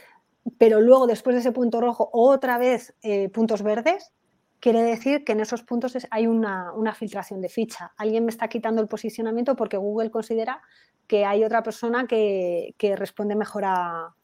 [0.59, 4.13] Pero luego después de ese punto rojo otra vez eh, puntos verdes,
[4.61, 7.93] quiere decir que en esos puntos hay una, filtración de ficha.
[7.97, 10.63] Alguien me está quitando el posicionamiento porque Google considera
[11.07, 14.15] que hay otra persona que, responde mejor a,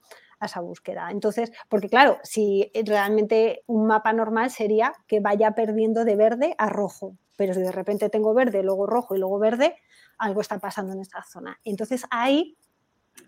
[0.41, 1.11] a esa búsqueda.
[1.11, 6.69] Entonces, porque claro, si realmente un mapa normal sería que vaya perdiendo de verde a
[6.69, 9.77] rojo, pero si de repente tengo verde, luego rojo y luego verde,
[10.19, 11.59] algo está pasando en esta zona.
[11.65, 12.57] Entonces ahí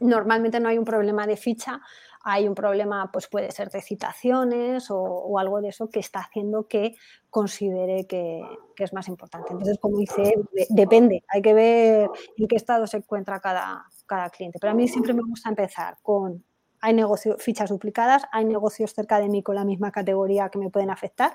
[0.00, 1.80] normalmente no hay un problema de ficha,
[2.22, 6.66] hay un problema, pues puede ser de citaciones o, algo de eso que está haciendo
[6.66, 6.96] que
[7.28, 8.42] considere que,
[8.78, 9.52] es más importante.
[9.52, 10.34] Entonces, como dice,
[10.70, 14.58] depende, hay que ver en qué estado se encuentra cada, cada cliente.
[14.58, 16.42] Pero a mí siempre me gusta empezar con
[16.84, 20.68] hay negocios, fichas duplicadas, hay negocios cerca de mí con la misma categoría que me
[20.68, 21.34] pueden afectar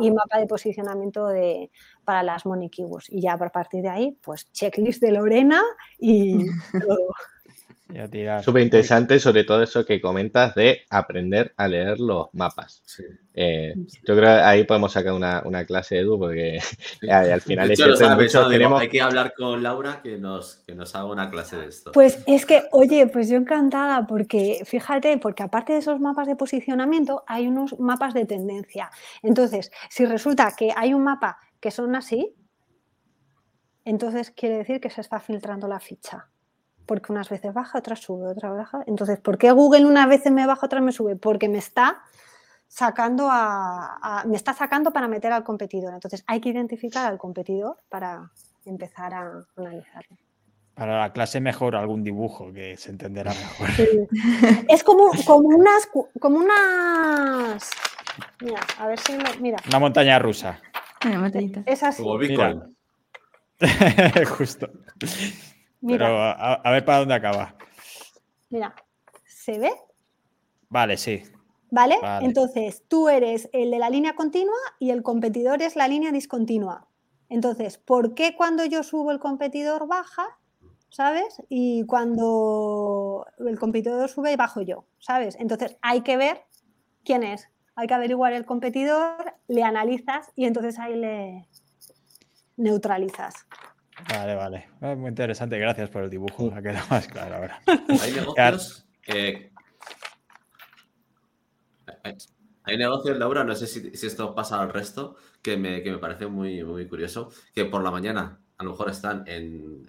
[0.00, 1.70] y mapa de posicionamiento de,
[2.04, 3.08] para las money keywords.
[3.08, 5.62] Y ya a partir de ahí, pues checklist de Lorena
[6.00, 6.46] y
[6.84, 7.14] todo.
[8.42, 12.82] Súper interesante, sobre todo eso que comentas de aprender a leer los mapas.
[13.32, 16.58] Eh, yo creo que ahí podemos sacar una, clase de Edu, porque
[17.10, 21.56] al final es Hay que hablar con Laura que nos, que nos haga una clase
[21.56, 21.92] de esto.
[21.92, 26.36] Pues es que, oye, pues yo encantada, porque fíjate, porque aparte de esos mapas de
[26.36, 28.90] posicionamiento, hay unos mapas de tendencia.
[29.22, 32.34] Entonces, si resulta que hay un mapa que son así,
[33.86, 36.28] entonces quiere decir que se está filtrando la ficha
[36.88, 38.82] porque unas veces baja, otras sube, otra baja.
[38.86, 41.14] Entonces, ¿por qué Google unas veces me baja, otras me sube?
[41.16, 42.02] Porque me está
[42.66, 45.92] sacando a, me está sacando para meter al competidor.
[45.92, 48.30] Entonces, hay que identificar al competidor para
[48.64, 50.16] empezar a analizarlo.
[50.74, 53.68] Para la clase mejor algún dibujo que se entenderá mejor.
[54.68, 55.88] Es como, como unas
[56.20, 57.70] como unas
[58.40, 59.58] Mira, a ver si mira.
[59.68, 60.60] Una montaña rusa.
[61.04, 61.62] Una montañita.
[61.66, 62.02] Es así.
[62.02, 62.76] Como Bitcoin.
[64.38, 64.70] Justo.
[65.86, 67.54] Pero a, ver para dónde acaba.
[68.50, 68.74] Mira,
[69.24, 69.70] ¿se ve?
[70.68, 71.22] Vale, sí.
[71.70, 71.98] ¿Vale?
[72.22, 76.86] Entonces, tú eres el de la línea continua y el competidor es la línea discontinua.
[77.28, 80.38] Entonces, ¿por qué cuando yo subo el competidor baja?
[80.90, 81.42] ¿Sabes?
[81.50, 85.36] Y cuando el competidor sube, bajo yo, ¿sabes?
[85.38, 86.40] Entonces, hay que ver
[87.04, 87.48] quién es.
[87.74, 91.46] Hay que averiguar el competidor, le analizas y entonces ahí le
[92.56, 93.46] neutralizas.
[94.06, 94.68] Vale, vale.
[94.80, 96.52] Ah, muy interesante, gracias por el dibujo.
[96.54, 97.60] Ha quedado más claro ahora.
[98.00, 99.52] Hay negocios que.
[102.64, 106.86] Hay negocios, Laura, no sé si, esto pasa al resto, que me, parece muy, muy
[106.86, 109.88] curioso, que por la mañana a lo mejor están en,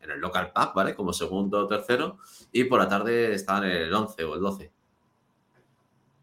[0.00, 0.94] el local pub, ¿vale?
[0.94, 2.18] Como segundo o tercero,
[2.50, 4.72] y por la tarde están en el 11 o el 12.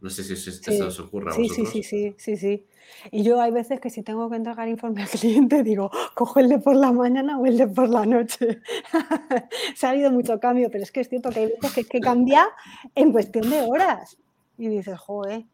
[0.02, 1.70] No sé si, esto os ocurre a vosotros.
[1.70, 2.66] Sí, sí, sí, sí, sí.
[3.12, 6.50] Y yo hay veces que si tengo que entregar informe al cliente, digo, cojo el
[6.50, 8.62] de por la mañana o el de por la noche.
[9.76, 12.48] Se ha habido mucho cambio, pero es que es cierto que hay veces que, cambia
[12.96, 14.18] en cuestión de horas.
[14.58, 15.46] Y dices, joder.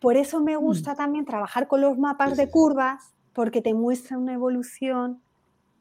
[0.00, 0.60] Por eso me mm.
[0.60, 5.20] gusta también trabajar con los mapas de curvas, porque te muestra una evolución,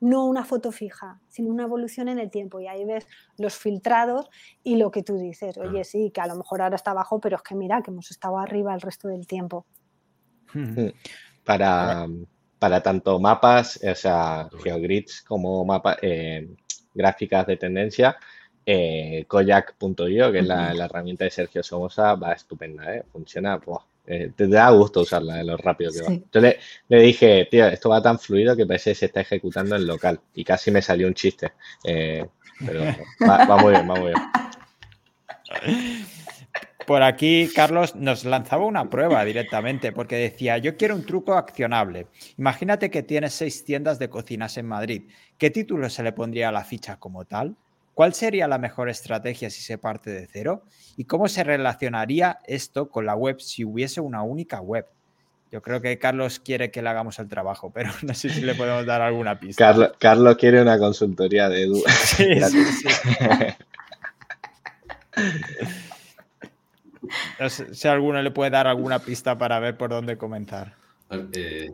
[0.02, 2.60] no una foto fija, sino una evolución en el tiempo.
[2.60, 4.30] Y ahí ves los filtrados
[4.64, 7.38] y lo que tú dices, oye, sí, que a lo mejor ahora está abajo, pero
[7.38, 9.66] es que mira, que hemos estado arriba el resto del tiempo.
[11.44, 12.08] Para,
[12.60, 16.48] para tanto mapas, o sea, geogrids como mapas, eh,
[16.94, 18.18] gráficas de tendencia,
[18.66, 23.04] eh, Koyak.io, que es la, herramienta de Sergio Somoza, va estupenda, ¿eh?
[23.12, 23.60] funciona,
[24.10, 26.20] eh, te da gusto usarla, de lo rápido que va.
[26.32, 26.58] Yo le,
[27.02, 30.44] dije, tío, esto va tan fluido que parece que se está ejecutando en local y
[30.44, 31.52] casi me salió un chiste,
[31.84, 32.82] pero
[33.28, 34.18] va, va muy bien, va muy bien.
[36.90, 42.08] Por aquí, Carlos nos lanzaba una prueba directamente porque decía, yo quiero un truco accionable.
[42.38, 45.04] Imagínate que tienes seis tiendas de cocinas en Madrid.
[45.38, 47.56] ¿Qué título se le pondría a la ficha como tal?
[48.00, 50.64] ¿Cuál sería la mejor estrategia si se parte de cero?
[50.96, 54.86] ¿Y cómo se relacionaría esto con la web si hubiese una única web?
[55.52, 58.56] Yo creo que Carlos quiere que le hagamos el trabajo, pero no sé si le
[58.56, 59.76] podemos dar alguna pista.
[60.00, 61.94] Carlos, quiere una consultoría de dudas.
[62.16, 62.64] Sí, sí,
[67.50, 67.66] sí.
[67.74, 70.74] si alguno le puede dar alguna pista para ver por dónde comenzar.
[71.34, 71.70] Eh,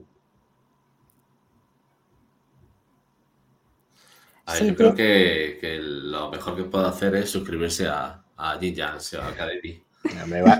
[4.62, 9.82] yo creo que, lo mejor que puedo hacer es suscribirse a, a Academy.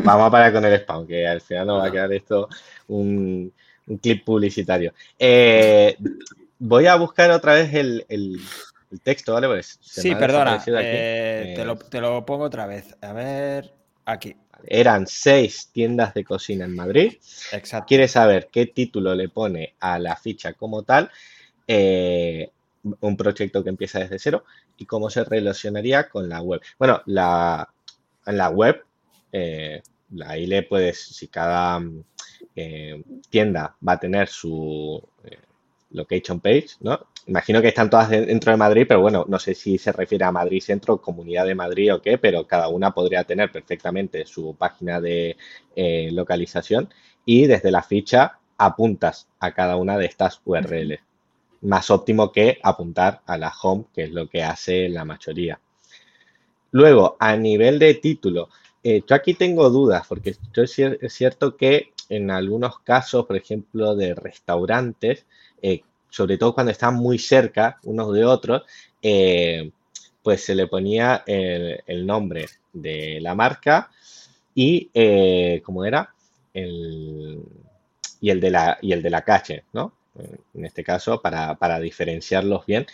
[0.04, 2.50] vamos a parar con el spam, que al final nos va a quedar esto
[2.88, 3.54] un,
[4.02, 4.94] clip publicitario.
[5.20, 5.96] Eh,
[6.58, 8.42] voy a buscar otra vez el,
[9.04, 9.48] texto, ¿vale?
[9.48, 10.64] Pues sí, perdona.
[10.68, 12.96] Eh, te, lo, te, lo, pongo otra vez.
[13.02, 13.74] A ver,
[14.06, 14.36] aquí.
[14.68, 17.14] Eran seis tiendas de cocina en Madrid.
[17.52, 17.86] Exacto.
[17.88, 21.12] Quiere saber qué título le pone a la ficha como tal.
[21.68, 22.50] Eh,
[23.00, 24.44] un proyecto que empieza desde cero
[24.78, 26.62] y cómo se relacionaría con la web.
[26.78, 27.68] Bueno, la,
[28.26, 28.84] en la web,
[29.32, 29.82] eh,
[30.26, 31.82] ahí le puedes, si cada
[32.56, 35.02] eh, tienda va a tener su
[35.96, 37.00] location page, ¿no?
[37.28, 40.32] Imagino que están todas dentro de Madrid, pero bueno, no sé si se refiere a
[40.32, 45.02] Madrid Centro, Comunidad de Madrid o qué, pero cada una podría tener perfectamente su página
[45.02, 45.36] de
[45.76, 46.90] eh, localización
[47.26, 51.00] y desde la ficha apuntas a cada una de estas URLs.
[51.66, 55.60] Más óptimo que apuntar a la home, que es lo que hace la mayoría.
[56.72, 58.50] Luego, a nivel de título,
[58.84, 64.14] eh, yo aquí tengo dudas, porque es cierto que en algunos casos, por ejemplo, de
[64.14, 65.26] restaurantes,
[65.60, 68.62] eh, sobre todo cuando están muy cerca unos de otros,
[69.02, 69.72] eh,
[70.22, 73.90] pues se le ponía el, nombre de la marca
[74.54, 74.92] y,
[75.64, 76.14] ¿cómo era?
[76.54, 77.42] El,
[78.22, 79.94] y, el de la, y el de la calle, ¿no?
[80.54, 82.86] En este caso, para, diferenciarlos bien.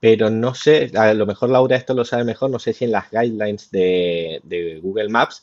[0.00, 2.92] Pero no sé, a lo mejor Laura esto lo sabe mejor, no sé si en
[2.92, 5.42] las guidelines de, de Google Maps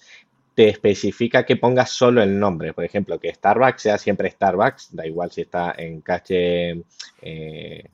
[0.54, 2.74] te especifica que pongas solo el nombre.
[2.74, 6.84] Por ejemplo, que Starbucks sea siempre Starbucks, da igual si está en calle
[7.22, 7.86] eh,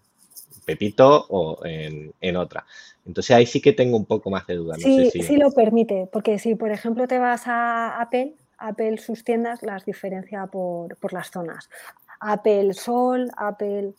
[0.65, 2.65] Pepito o en, otra.
[3.05, 4.75] Entonces ahí sí que tengo un poco más de duda.
[4.75, 9.61] sí, sí lo permite, porque si por ejemplo te vas a Apple, Apple sus tiendas
[9.63, 11.69] las diferencia por, por las zonas.
[12.19, 13.93] Apple Sol, Apple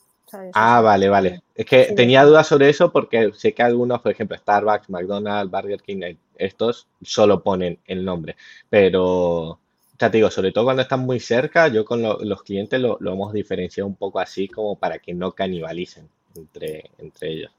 [0.52, 1.42] Ah, vale, vale.
[1.54, 5.80] Es que tenía dudas sobre eso porque sé que algunos, por ejemplo, Starbucks, McDonald's, Burger
[5.82, 8.36] King, eh, estos solo ponen el nombre.
[8.68, 9.58] Pero,
[9.98, 13.32] ya te digo, sobre todo cuando están muy cerca, yo con los clientes lo, hemos
[13.32, 17.52] diferenciado un poco así como para que no canibalicen entre, entre ellos.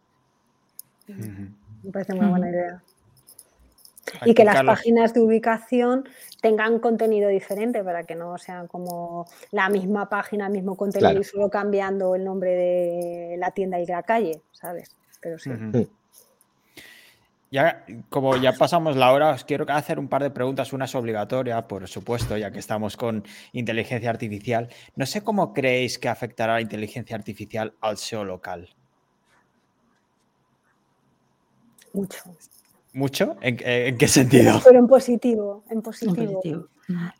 [1.07, 2.83] Me parece muy buena idea
[4.25, 6.07] y que las páginas de ubicación
[6.41, 11.23] tengan contenido diferente para que no sean como la misma página, el mismo contenido y
[11.23, 14.95] solo cambiando el nombre de la tienda y la calle, ¿sabes?
[15.21, 15.51] Pero sí.
[17.51, 20.71] Ya, como ya pasamos la hora, os quiero hacer un par de preguntas.
[20.71, 24.69] Una es obligatoria, por supuesto, ya que estamos con inteligencia artificial.
[24.95, 28.69] No sé cómo creéis que afectará la inteligencia artificial al SEO local.
[31.93, 32.21] Mucho.
[32.93, 33.37] ¿Mucho?
[33.41, 34.59] ¿En, qué sentido?
[34.63, 36.41] Pero en positivo, en positivo.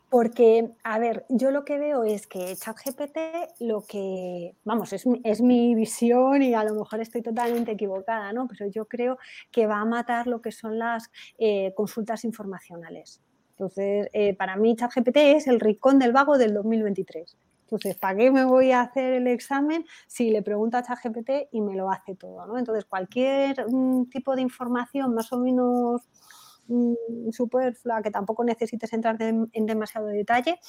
[0.08, 3.18] Porque, a ver, yo lo que veo es que ChatGPT
[3.60, 8.48] lo que, vamos, es, es, mi visión y a lo mejor estoy totalmente equivocada, ¿no?
[8.48, 9.16] Pero yo creo
[9.52, 13.22] que va a matar lo que son las eh, consultas informacionales.
[13.52, 17.36] Entonces, eh, para mí ChatGPT es el rincón del vago del 2023.
[17.70, 21.60] Entonces, ¿para qué me voy a hacer el examen si le pregunto a ChatGPT y
[21.60, 22.46] me lo hace todo?
[22.46, 22.58] ¿no?
[22.58, 26.02] Entonces, cualquier mm, tipo de información más o menos
[26.70, 30.60] Mm, superflua, que tampoco necesites entrar en demasiado detalle,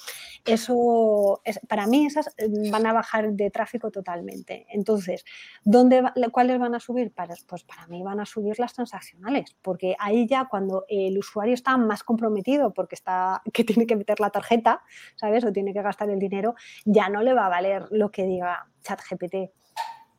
[0.45, 4.65] eso es, para mí esas mm, van a bajar de tráfico totalmente.
[4.69, 5.23] Entonces,
[5.63, 7.13] ¿dónde ¿cuáles van a subir?
[7.47, 11.77] Pues para mí van a subir las transaccionales, porque ahí ya cuando el usuario está
[11.77, 14.81] más comprometido porque está que tiene que meter la tarjeta,
[15.15, 15.45] ¿sabes?
[15.45, 18.67] O tiene que gastar el dinero, ya no le va a valer lo que diga
[18.81, 19.60] ChatGPT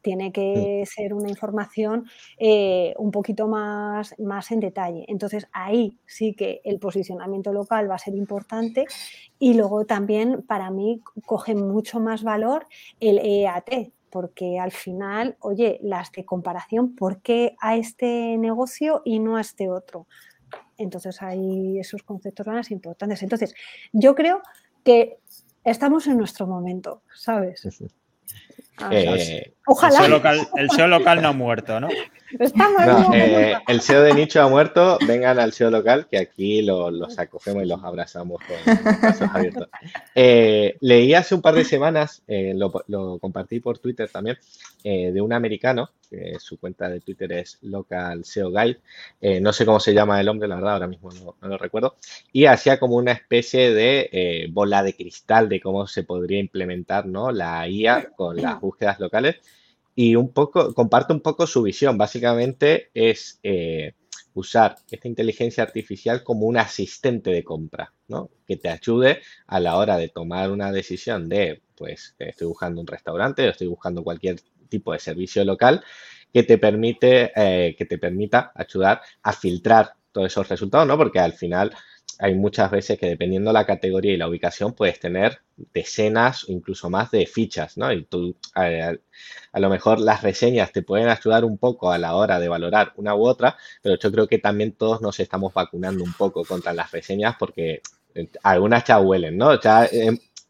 [0.02, 2.06] tiene que ser una información
[2.38, 5.04] eh, un poquito más, más en detalle.
[5.08, 8.84] Entonces ahí sí que el posicionamiento local va a ser importante
[9.38, 12.66] y luego también para mí coge mucho más valor
[13.00, 19.20] el EAT, porque al final, oye, las de comparación, ¿por qué a este negocio y
[19.20, 20.06] no a este otro?
[20.76, 23.22] Entonces ahí esos conceptos van a ser importantes.
[23.22, 23.54] Entonces,
[23.92, 24.42] yo creo
[24.84, 25.18] que
[25.64, 27.66] estamos en nuestro momento, ¿sabes?
[28.71, 29.98] Ah, eh, Ojalá.
[30.56, 31.88] El SEO, local, no ha muerto, ¿no?
[33.12, 34.98] Eh, el SEO de nicho ha muerto.
[35.06, 39.68] Vengan al SEO local, que aquí los acogemos y los abrazamos con brazos abiertos.
[40.14, 44.38] Eh, leí hace un par de semanas, lo, compartí por Twitter también,
[44.82, 49.40] de un americano, que su cuenta de Twitter es Local SEO Guide.
[49.40, 51.96] no sé cómo se llama el hombre, la verdad, ahora mismo no, no lo recuerdo.
[52.32, 57.30] Y hacía como una especie de bola de cristal de cómo se podría implementar ¿no?
[57.30, 59.36] la IA con las búsquedas locales
[59.94, 61.98] y un poco, comparto un poco su visión.
[61.98, 63.94] Básicamente es, eh,
[64.34, 68.30] usar esta inteligencia artificial como un asistente de compra, ¿no?
[68.46, 72.86] Que te ayude a la hora de tomar una decisión de, pues, estoy buscando un
[72.86, 75.84] restaurante, estoy buscando cualquier tipo de servicio local
[76.32, 80.96] que te permite, eh, que te permita ayudar a filtrar todos esos resultados, ¿no?
[80.96, 81.74] Porque al final
[82.18, 85.40] hay muchas veces que dependiendo de la categoría y la ubicación puedes tener
[85.74, 87.92] decenas o incluso más de fichas, ¿no?
[87.92, 88.94] Y tú, a,
[89.58, 93.14] lo mejor las reseñas te pueden ayudar un poco a la hora de valorar una
[93.14, 96.90] u otra, pero yo creo que también todos nos estamos vacunando un poco contra las
[96.90, 97.82] reseñas porque
[98.14, 99.60] eh, algunas ya huelen, ¿no?
[99.60, 99.88] Ya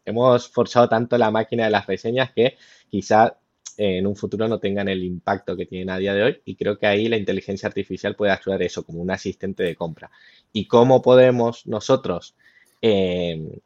[0.05, 2.57] hemos forzado tanto la máquina de las reseñas que
[2.89, 3.37] quizá
[3.77, 6.77] en un futuro no tengan el impacto que tienen a día de hoy y creo
[6.77, 10.11] que ahí la inteligencia artificial puede ayudar eso como un asistente de compra.
[10.51, 12.35] ¿Y cómo podemos nosotros
[12.81, 13.61] eh,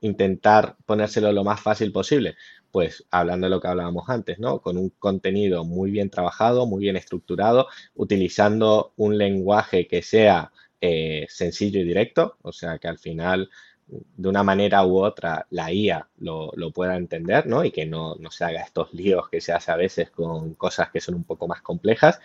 [0.00, 2.36] intentar ponérselo lo más fácil posible?
[2.70, 4.60] Pues hablando de lo que hablábamos antes, ¿no?
[4.60, 11.26] Con un contenido muy bien trabajado, muy bien estructurado, utilizando un lenguaje que sea eh,
[11.28, 13.48] sencillo y directo, o sea que al final
[13.86, 17.64] de una manera u otra la IA lo, pueda entender, ¿no?
[17.64, 21.00] Y que no, se haga estos líos que se hace a veces con cosas que
[21.00, 22.20] son un poco más complejas.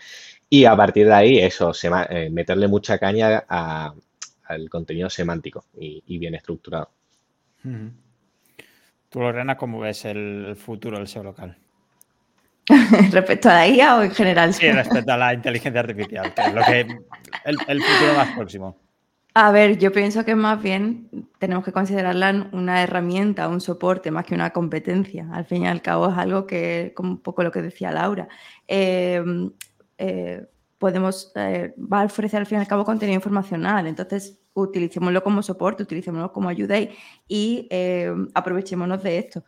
[0.48, 6.18] Y a partir de ahí, eso, se, eh, meterle mucha caña al contenido semántico y,
[6.18, 6.90] bien estructurado.
[9.10, 11.56] Tú, Lorena, ¿cómo ves el futuro del SEO local?
[13.10, 14.54] ¿Respecto a la IA o en general?
[14.54, 16.80] Sí, respecto a la inteligencia artificial, que es lo que
[17.44, 18.76] el futuro más próximo.
[19.34, 21.08] A ver, yo pienso que más bien
[21.38, 25.28] tenemos que considerarla una herramienta, un soporte, más que una competencia.
[25.32, 28.28] Al fin y al cabo es algo que, como un poco lo que decía Laura,
[28.66, 29.52] em,
[29.98, 30.46] eh,
[30.78, 33.86] podemos, eh, va a ofrecer al fin y al cabo contenido informacional.
[33.86, 36.76] Entonces, utilicémoslo como soporte, utilicémoslo como ayuda
[37.28, 37.68] y
[38.34, 39.44] aprovechémonos de esto.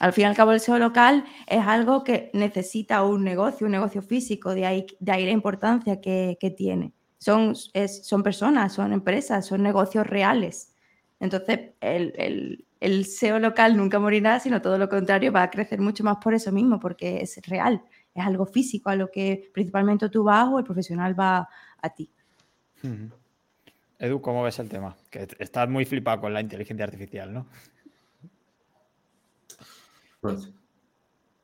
[0.00, 3.72] Al fin y al cabo, el SEO local es algo que necesita un negocio, un
[3.72, 9.46] negocio físico, de ahí, de ahí la importancia que tiene son, son personas, son empresas,
[9.46, 10.74] son negocios reales.
[11.20, 12.64] Entonces, el,
[13.04, 16.50] SEO local nunca morirá, sino todo lo contrario, va a crecer mucho más por eso
[16.50, 17.82] mismo, porque es real,
[18.14, 21.46] es algo físico, a lo que principalmente tú vas o el profesional va
[21.82, 22.10] a ti.
[23.98, 24.96] Edu, ¿cómo ves el tema?
[25.10, 27.46] Que estás muy flipado con la inteligencia artificial, ¿no?
[30.22, 30.50] Pues,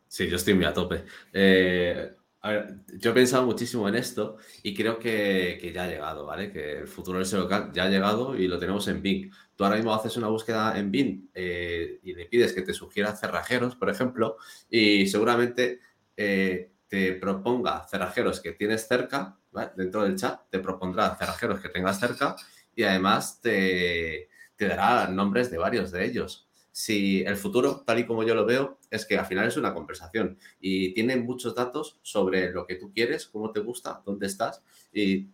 [0.08, 1.04] sí, yo estoy muy a tope.
[1.34, 2.14] Eh,
[2.46, 6.52] a ver, yo he pensado muchísimo en esto y creo que, ya ha llegado, ¿vale?
[6.52, 9.32] Que el futuro del SEO local ya ha llegado y lo tenemos en Bing.
[9.56, 13.16] Tú ahora mismo haces una búsqueda en Bing eh, y le pides que te sugiera
[13.16, 14.36] cerrajeros, por ejemplo,
[14.70, 15.80] y seguramente
[16.16, 19.72] eh, te proponga cerrajeros que tienes cerca, ¿vale?
[19.76, 22.36] Dentro del chat te propondrá cerrajeros que tengas cerca
[22.76, 26.45] y además te, te dará nombres de varios de ellos
[26.76, 29.72] si el futuro, tal y como yo lo veo, es que al final es una
[29.72, 34.62] conversación y tiene muchos datos sobre lo que tú quieres, cómo te gusta, dónde estás
[34.92, 35.30] y,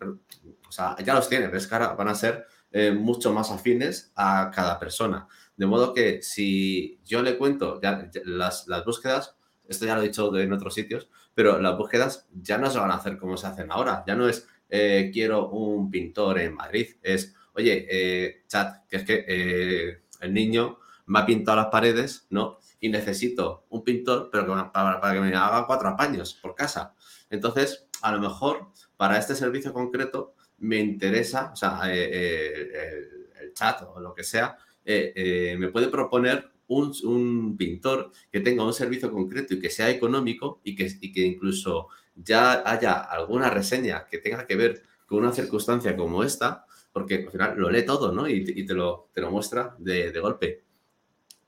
[1.04, 4.78] ya los tiene, ves que ahora van a ser eh, mucho más afines a cada
[4.78, 5.26] persona.
[5.56, 9.34] De modo que si yo le cuento ya, las, búsquedas,
[9.66, 12.92] esto ya lo he dicho en otros sitios, pero las búsquedas ya no se van
[12.92, 14.04] a hacer como se hacen ahora.
[14.06, 19.04] Ya no es eh, quiero un pintor en Madrid, es oye, eh, chat, que es
[19.04, 22.58] que el niño me ha pintado las paredes, ¿no?
[22.80, 26.94] Y necesito un pintor, pero para, que me haga cuatro apaños por casa.
[27.30, 33.08] Entonces, a lo mejor para este servicio concreto me interesa, o sea, eh, eh,
[33.40, 38.72] el, chat o lo que sea, eh, me puede proponer un, pintor que tenga un
[38.72, 44.18] servicio concreto y que sea económico y que, que incluso ya haya alguna reseña que
[44.18, 48.26] tenga que ver con una circunstancia como esta, porque al final lo lee todo, ¿no?
[48.28, 50.71] Y, te, lo, te lo muestra de golpe.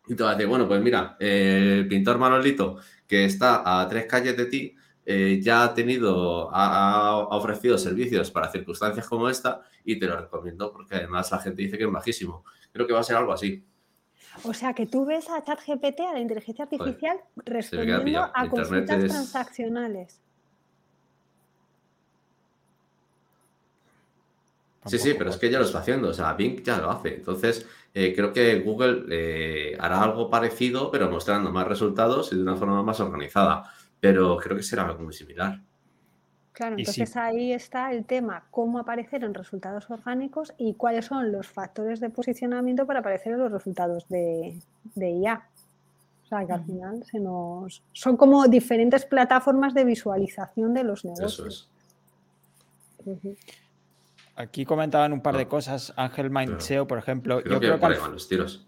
[0.06, 4.06] Y te va a decir, bueno, pues mira, el pintor Manolito, que está a tres
[4.06, 4.76] calles de ti,
[5.06, 10.72] eh, ya ha tenido, ha, ofrecido servicios para circunstancias como esta y te lo recomiendo
[10.72, 12.44] porque además la gente dice que es bajísimo.
[12.72, 13.62] Creo que va a ser algo así.
[14.42, 20.20] O sea, que tú ves a ChatGPT, a la inteligencia artificial, respondiendo a consultas transaccionales.
[24.86, 27.14] Sí, sí, pero es que ya lo está haciendo, o sea, Bing ya lo hace.
[27.14, 27.66] Entonces,
[27.96, 32.56] eh, creo que Google eh, hará algo parecido, pero mostrando más resultados y de una
[32.56, 33.70] forma más organizada.
[34.00, 35.60] Pero creo que será algo muy similar.
[36.52, 41.48] Claro, entonces ahí está el tema, cómo aparecer en resultados orgánicos y cuáles son los
[41.48, 44.60] factores de posicionamiento para aparecer en los resultados de,
[44.96, 45.48] IA.
[46.24, 47.82] O sea, que al final se nos...
[47.92, 51.68] Son como diferentes plataformas de visualización de los negocios.
[52.98, 53.38] Eso es.
[54.36, 55.92] Aquí comentaban un par de cosas.
[55.96, 57.42] Ángel Mindseo, por ejemplo.
[57.44, 58.66] yo, creo que al, los tiros.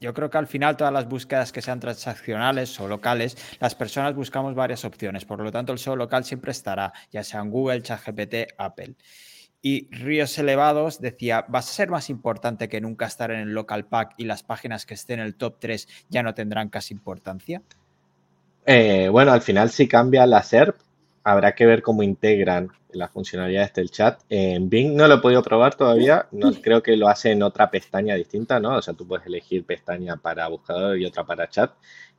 [0.00, 4.14] yo creo que al final todas las búsquedas que sean transaccionales o locales, las personas
[4.14, 5.24] buscamos varias opciones.
[5.24, 8.94] Por lo tanto, el SEO local siempre estará, ya sea en Google, ChatGPT, Apple.
[9.64, 13.86] Y Ríos Elevados decía, ¿vas a ser más importante que nunca estar en el local
[13.86, 17.62] pack y las páginas que estén en el top 3 ya no tendrán casi importancia?
[18.66, 20.76] Eh, bueno, al final si cambia la SERP,
[21.24, 24.20] habrá que ver cómo integran las funcionalidades del chat.
[24.28, 27.70] En Bing no lo he podido probar todavía, no, creo que lo hace en otra
[27.70, 28.76] pestaña distinta, ¿no?
[28.76, 31.72] O sea, tú puedes elegir pestaña para buscador y otra para chat,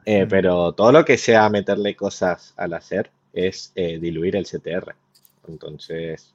[0.06, 4.96] eh, pero todo lo que sea meterle cosas al hacer es eh, diluir el CTR.
[5.48, 6.34] Entonces,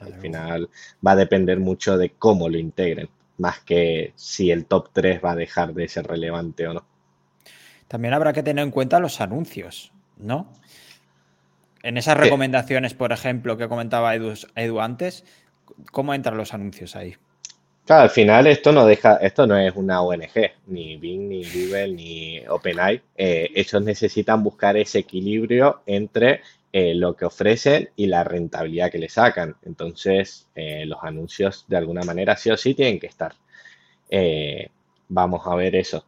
[0.00, 0.68] al final
[1.06, 3.08] va a depender mucho de cómo lo integren,
[3.38, 6.84] más que si el top 3 va a dejar de ser relevante o no.
[7.88, 10.50] También habrá que tener en cuenta los anuncios, ¿no?
[11.82, 15.24] En esas recomendaciones, por ejemplo, que comentaba Edu, antes,
[15.90, 17.16] ¿cómo entran los anuncios ahí?
[17.84, 21.88] Claro, al final esto no deja, esto no es una ONG, ni Bing, ni Google,
[21.88, 23.02] ni OpenAI.
[23.16, 26.42] Eh, ellos necesitan buscar ese equilibrio entre
[26.74, 29.56] eh, lo que ofrecen y la rentabilidad que le sacan.
[29.62, 33.34] Entonces, eh, los anuncios de alguna manera sí o sí tienen que estar.
[34.08, 34.68] Eh,
[35.08, 36.04] vamos a ver eso.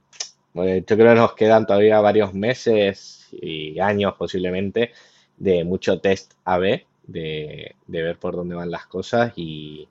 [0.55, 4.93] yo creo que nos quedan todavía varios meses y años posiblemente
[5.37, 9.89] de mucho test AB, de, ver por dónde van las cosas y,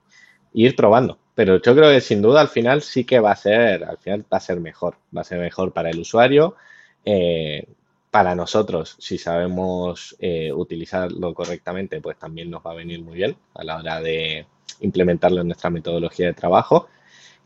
[0.52, 1.18] ir probando.
[1.34, 4.24] Pero yo creo que sin duda al final sí que va a ser, al final
[4.32, 6.54] va a ser mejor, va a ser mejor para el usuario
[8.14, 13.36] para nosotros, si sabemos eh, utilizarlo correctamente, pues también nos va a venir muy bien
[13.54, 14.46] a la hora de
[14.82, 16.88] implementarlo en nuestra metodología de trabajo.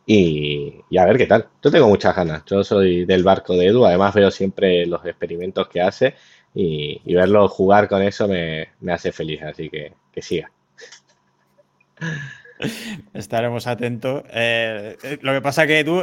[0.04, 1.48] Y, a ver qué tal.
[1.62, 2.44] Yo tengo muchas ganas.
[2.44, 3.86] Yo soy del barco de Edu.
[3.86, 6.16] Además veo siempre los experimentos que hace
[6.60, 9.40] y, verlo jugar con eso me, hace feliz.
[9.42, 10.50] Así que que siga.
[13.14, 14.24] Estaremos atentos.
[14.30, 16.02] Eh, eh, lo que pasa que tú,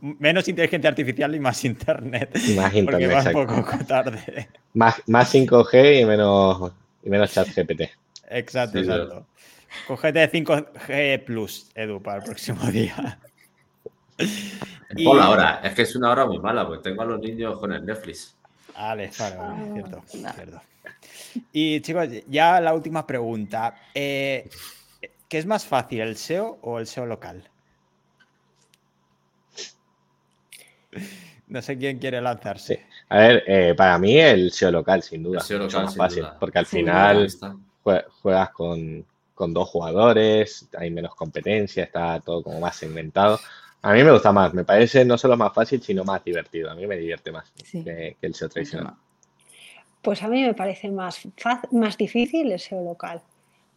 [0.00, 2.36] menos inteligencia artificial y más internet.
[2.56, 2.84] Más internet.
[2.84, 4.48] Porque va un poco tarde.
[4.74, 6.72] Más, más 5G y menos,
[7.04, 7.82] y menos chat GPT.
[8.28, 9.26] Exacto, exacto.
[9.86, 13.20] Cogete 5G Plus, Edu, para el próximo día.
[14.96, 15.06] Y...
[15.06, 15.60] Hola, hora.
[15.62, 18.35] Es que es una hora muy mala, porque tengo a los niños con el Netflix.
[18.76, 20.60] Vale, vale, ah, cierto, cierto.
[21.52, 23.74] Y chicos, ya la última pregunta.
[23.94, 24.48] Eh,
[25.28, 27.48] ¿Qué es más fácil, el SEO o el SEO local?
[31.48, 32.86] No sé quién quiere lanzarse.
[33.08, 35.38] A ver, eh, para mí el SEO local, sin duda.
[35.38, 37.28] El SEO local, más fácil, porque al final
[37.82, 43.38] juegas con, dos jugadores, hay menos competencia, está todo como más segmentado.
[43.86, 46.70] A mí me gusta más, me parece no solo más fácil, sino más divertido.
[46.70, 48.94] A mí me divierte más que, el SEO tradicional.
[50.02, 51.20] Pues a mí me parece más,
[51.70, 53.22] más difícil el SEO local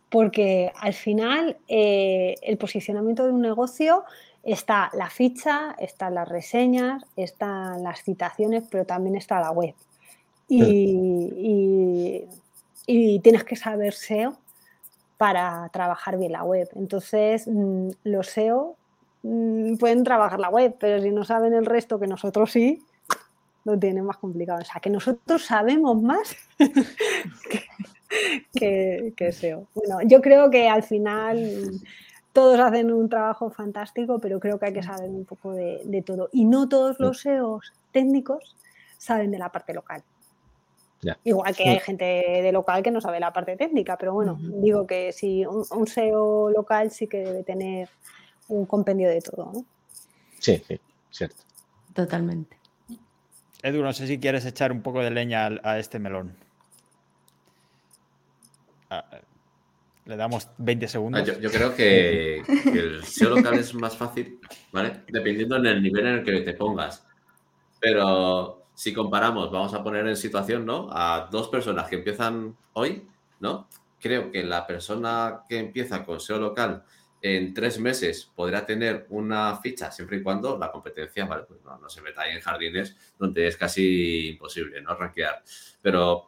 [0.10, 4.03] porque al final eh, el posicionamiento de un negocio
[4.44, 9.76] está la ficha, están las reseñas, están las citaciones, pero también está la web.
[10.48, 12.26] Y,
[13.22, 14.36] tienes que saber SEO
[15.18, 16.68] para trabajar bien la web.
[16.76, 18.76] Entonces, mm, los SEO
[19.22, 22.82] pueden trabajar la web, pero si no saben el resto, que nosotros sí,
[23.66, 24.60] lo tienen más complicado.
[24.62, 26.36] O sea, que nosotros sabemos más
[28.54, 29.68] que, que SEO.
[29.76, 31.72] Bueno, yo creo que al final
[32.34, 36.30] todos hacen un trabajo fantástico, pero creo que hay que saber un poco de, todo.
[36.32, 38.56] Y no todos los SEOs técnicos
[38.98, 40.04] saben de la parte local.
[41.24, 44.86] Igual que hay gente de local que no sabe la parte técnica, pero bueno, digo
[44.86, 47.90] que si un, SEO local sí que debe tener
[48.50, 49.52] un compendio de todo.
[49.54, 49.66] ¿no?
[50.40, 51.44] Sí, sí, cierto.
[51.94, 52.58] Totalmente.
[53.62, 56.36] Edu, no sé si quieres echar un poco de leña a este melón.
[58.90, 59.06] Ah,
[60.06, 61.22] le damos 20 segundos.
[61.22, 62.40] Ah, yo, creo que,
[62.74, 64.40] el SEO local es más fácil,
[64.72, 65.04] ¿vale?
[65.08, 67.06] Dependiendo en el nivel en el que te pongas.
[67.80, 70.90] Pero si comparamos, vamos a poner en situación, ¿no?
[70.92, 73.08] A dos personas que empiezan hoy,
[73.40, 73.68] ¿no?
[74.00, 76.84] Creo que la persona que empieza con SEO local
[77.22, 81.44] en tres meses podrá tener una ficha siempre y cuando la competencia, ¿vale?
[81.48, 84.96] Pues no, no se meta ahí en jardines donde es casi imposible, ¿no?
[84.96, 85.44] Rankear.
[85.82, 86.28] Pero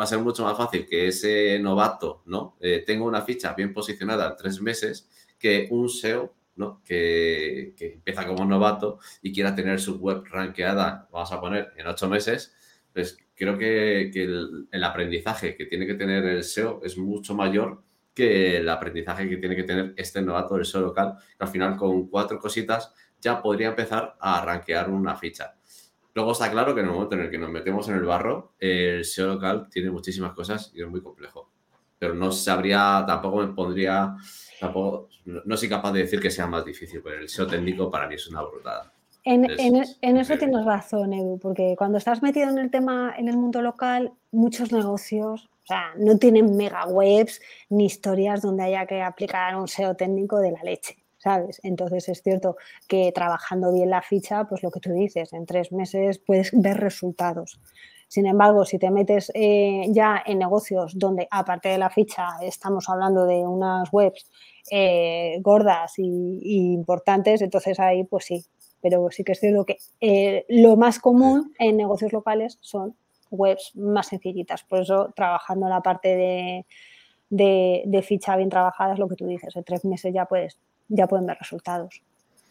[0.00, 2.56] va a ser mucho más fácil que ese novato ¿no?
[2.58, 6.82] Eh, tenga una ficha bien posicionada en tres meses que un SEO ¿no?
[6.84, 12.08] que, empieza como novato y quiera tener su web rankeada, vamos a poner, en ocho
[12.08, 12.54] meses,
[12.92, 17.82] pues creo que, el, aprendizaje que tiene que tener el SEO es mucho mayor
[18.14, 21.76] que el aprendizaje que tiene que tener este novato del SEO local, que al final
[21.76, 25.54] con cuatro cositas ya podría empezar a rankear una ficha.
[26.14, 28.54] Luego está claro que en el momento en el que nos metemos en el barro,
[28.58, 31.50] el SEO local tiene muchísimas cosas y es muy complejo.
[31.98, 34.16] Pero no sabría, tampoco me pondría,
[34.58, 38.08] tampoco, no soy capaz de decir que sea más difícil, pero el SEO técnico para
[38.08, 38.92] mí es una brutada.
[39.22, 39.44] En,
[40.16, 44.12] eso tienes razón, Edu, porque cuando estás metido en el tema, en el mundo local,
[44.32, 49.94] muchos negocios sea, no tienen mega webs ni historias donde haya que aplicar un SEO
[49.96, 50.96] técnico de la leche.
[51.20, 51.60] ¿sabes?
[51.62, 52.56] Entonces es cierto
[52.88, 56.78] que trabajando bien la ficha, pues lo que tú dices, en tres meses puedes ver
[56.78, 57.60] resultados.
[58.08, 62.88] Sin embargo, si te metes eh, ya en negocios donde, aparte de la ficha, estamos
[62.88, 64.28] hablando de unas webs
[64.68, 68.44] eh, gordas y, importantes, entonces ahí pues sí.
[68.82, 72.96] Pero sí que es cierto que eh, lo más común en negocios locales son
[73.30, 74.64] webs más sencillitas.
[74.64, 76.64] Por eso, trabajando la parte
[77.28, 79.54] de, de ficha bien trabajada es lo que tú dices.
[79.56, 80.58] En tres meses ya puedes
[80.90, 82.02] ya pueden ver resultados.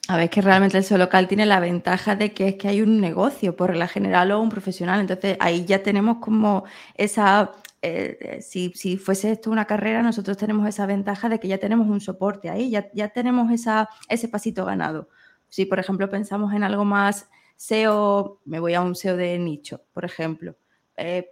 [0.07, 2.81] A ver, que realmente el SEO local tiene la ventaja de que es que hay
[2.81, 4.99] un negocio, por la general o un profesional.
[4.99, 6.63] Entonces ahí ya tenemos como
[6.95, 7.51] esa,
[7.83, 11.59] eh, eh, si, si, fuese esto una carrera, nosotros tenemos esa ventaja de que ya
[11.59, 15.09] tenemos un soporte ahí, ya, ya tenemos esa, ese pasito ganado.
[15.47, 19.83] Si, por ejemplo, pensamos en algo más SEO, me voy a un SEO de nicho,
[19.93, 20.55] por ejemplo.
[21.01, 21.31] Eh,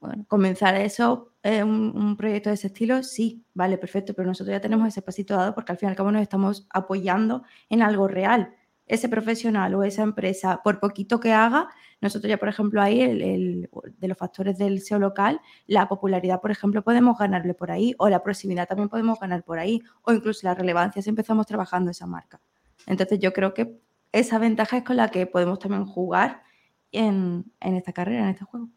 [0.00, 4.62] bueno, comenzar eso, eh, un, proyecto de ese estilo, sí, vale, perfecto, pero nosotros ya
[4.62, 8.08] tenemos ese pasito dado porque al fin y al cabo nos estamos apoyando en algo
[8.08, 8.54] real.
[8.86, 11.68] Ese profesional o esa empresa, por poquito que haga,
[12.00, 13.68] nosotros ya, por ejemplo, ahí, el,
[13.98, 18.08] de los factores del SEO local, la popularidad, por ejemplo, podemos ganarle por ahí, o
[18.08, 22.06] la proximidad también podemos ganar por ahí, o incluso la relevancia si empezamos trabajando esa
[22.06, 22.40] marca.
[22.86, 23.78] Entonces, yo creo que
[24.12, 26.42] esa ventaja es con la que podemos también jugar
[26.90, 28.70] en esta carrera, en este juego.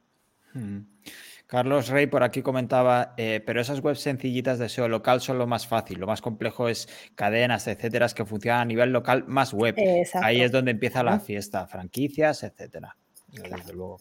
[1.48, 5.48] Carlos Rey por aquí comentaba, eh, pero esas webs sencillitas de SEO local son lo
[5.48, 9.76] más fácil, lo más complejo es cadenas, etcétera, que funcionan a nivel local más web.
[10.22, 12.98] Ahí es donde empieza la fiesta, franquicias, etcétera.
[13.32, 13.98] Desde luego.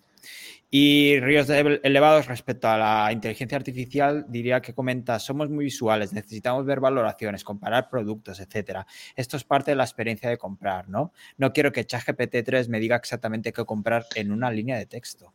[0.68, 6.66] Y ríos elevados respecto a la inteligencia artificial, diría que comenta, somos muy visuales, necesitamos
[6.66, 8.84] ver valoraciones, comparar productos, etcétera.
[9.14, 11.12] Esto es parte de la experiencia de comprar, ¿no?
[11.36, 15.32] No quiero que ChatGPT 3 me diga exactamente qué comprar en una línea de texto.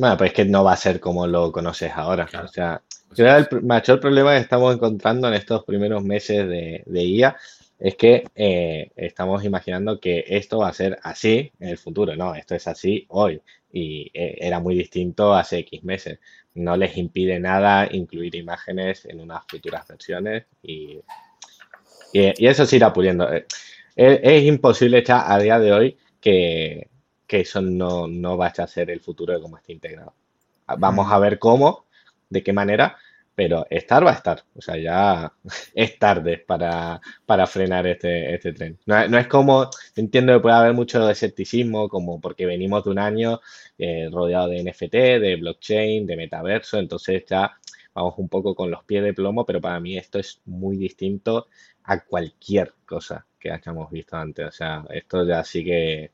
[0.00, 2.26] Bueno, pues es que no va a ser como lo conoces ahora.
[2.42, 2.80] O sea,
[3.18, 7.36] el mayor problema que estamos encontrando en estos primeros meses de, IA
[7.78, 12.16] es que eh, estamos imaginando que esto va a ser así en el futuro.
[12.16, 16.18] No, esto es así hoy y eh, era muy distinto hace X meses.
[16.54, 20.98] No les impide nada incluir imágenes en unas futuras versiones y,
[22.14, 23.30] y, eso se irá puliendo.
[23.30, 23.44] Eh,
[23.96, 26.88] es, es imposible ya a día de hoy que,
[27.30, 30.14] que eso no, no va a ser el futuro de cómo está integrado.
[30.66, 31.86] Ah, vamos a ver cómo,
[32.28, 32.96] de qué manera,
[33.36, 34.42] pero estar va a estar.
[34.56, 35.32] O sea, ya
[35.74, 38.80] es tarde para, para frenar este, este tren.
[38.84, 43.40] No, es como, entiendo que puede haber mucho escepticismo, como porque venimos de un año
[43.78, 47.52] eh, rodeado de NFT, de blockchain, de metaverso, entonces ya
[47.94, 51.46] vamos un poco con los pies de plomo, pero para mí esto es muy distinto
[51.84, 54.48] a cualquier cosa que hayamos visto antes.
[54.48, 56.10] O sea, esto ya sí que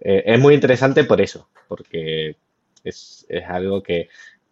[0.00, 2.36] eh, es muy interesante por eso, porque
[2.84, 4.08] es, algo que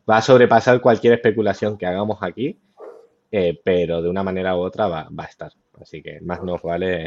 [0.08, 2.60] va a sobrepasar cualquier especulación que hagamos aquí,
[3.30, 5.52] eh, pero de una manera u otra va, a estar.
[5.80, 7.06] Así que más nos vale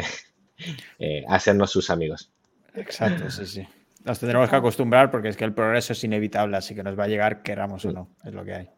[0.99, 2.31] eh, hacernos sus amigos.
[2.75, 3.67] Exacto, sí, sí.
[4.03, 7.05] Nos tendremos que acostumbrar porque es que el progreso es inevitable, así que nos va
[7.05, 8.69] a llegar, queramos o no, es lo que hay.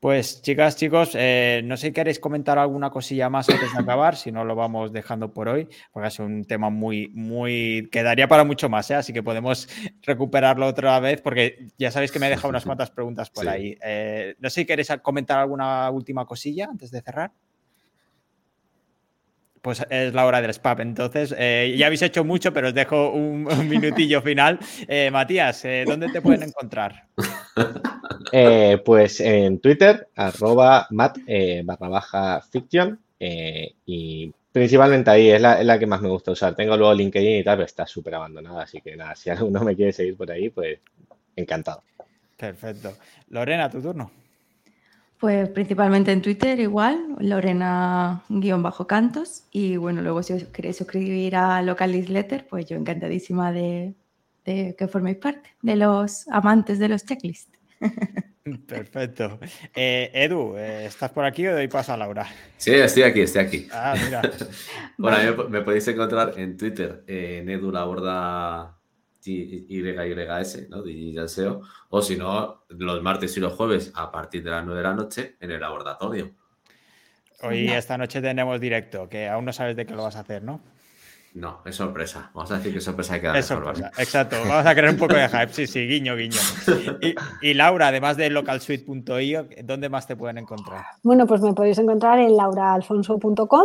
[0.00, 4.16] Pues chicas, chicos, eh, no sé si queréis comentar alguna cosilla más antes de acabar,
[4.16, 8.44] si no lo vamos dejando por hoy, porque es un tema muy, muy, quedaría para
[8.44, 8.94] mucho más, ¿eh?
[8.94, 9.68] así que podemos
[10.00, 13.76] recuperarlo otra vez, porque ya sabéis que me he dejado unas cuantas preguntas por ahí.
[13.84, 17.32] Eh, no sé si queréis comentar alguna última cosilla antes de cerrar.
[19.60, 20.80] Pues es la hora del spam.
[20.80, 24.58] Entonces, ya habéis hecho mucho, pero os dejo un, minutillo final.
[25.12, 27.04] Matías, ¿dónde te pueden encontrar?
[28.84, 31.18] Pues en Twitter, arroba mat
[31.64, 32.98] barra baja fiction.
[33.18, 36.54] y principalmente ahí es la, que más me gusta usar.
[36.54, 38.62] Tengo luego LinkedIn y tal, pero está súper abandonada.
[38.62, 40.78] Así que nada, si alguno me quiere seguir por ahí, pues
[41.36, 41.82] encantado.
[42.36, 42.92] Perfecto.
[43.28, 44.10] Lorena, tu turno.
[45.18, 49.44] Pues principalmente en Twitter igual, Lorena-cantos.
[49.50, 53.92] Y bueno, luego si os queréis suscribir a Local Newsletter, pues yo encantadísima de,
[54.76, 57.58] que forméis parte de los amantes de los checklists.
[58.66, 59.38] Perfecto.
[59.74, 62.26] Eh, Edu, eh, ¿estás por aquí o doy paso a Laura?
[62.56, 63.68] Sí, estoy aquí, estoy aquí.
[63.72, 64.22] Ah, mira.
[64.98, 68.78] bueno, me, podéis encontrar en Twitter, en Edu La Borda
[69.22, 70.82] YYS, ¿no?
[70.82, 71.60] Digital SEO,
[71.90, 74.94] o si no, los martes y los jueves a partir de las 9 de la
[74.94, 76.30] noche en el laboratorio.
[77.42, 80.42] Hoy, esta noche tenemos directo, que aún no sabes de qué lo vas a hacer,
[80.42, 80.60] ¿no?
[81.32, 82.30] No, es sorpresa.
[82.34, 84.36] Vamos a decir que es sorpresa hay que Es sorpresa, exacto.
[84.48, 85.52] Vamos a crear un poco de hype.
[85.52, 86.40] Sí, sí, guiño, guiño.
[87.40, 90.84] Y, Laura, además de localsuite.io, ¿dónde más te pueden encontrar?
[91.04, 93.64] Bueno, pues me podéis encontrar en lauraalfonso.com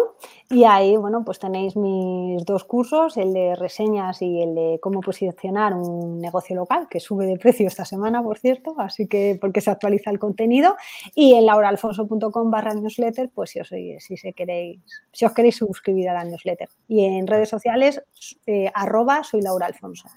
[0.52, 5.02] y ahí, bueno, pues tenéis mis dos cursos, el de reseñas y el de cómo
[5.02, 9.62] posicionar un negocio local, que sube de precio esta semana, por cierto, así que porque
[9.62, 10.76] se actualiza el contenido.
[11.16, 14.82] Y en lauraalfonso.com barra newsletter, pues si os, si, se queréis,
[15.12, 16.70] si os queréis suscribir a la newsletter.
[16.88, 18.02] Y en redes sociales,
[18.46, 20.10] eh, arroba soy Laura Alfonso.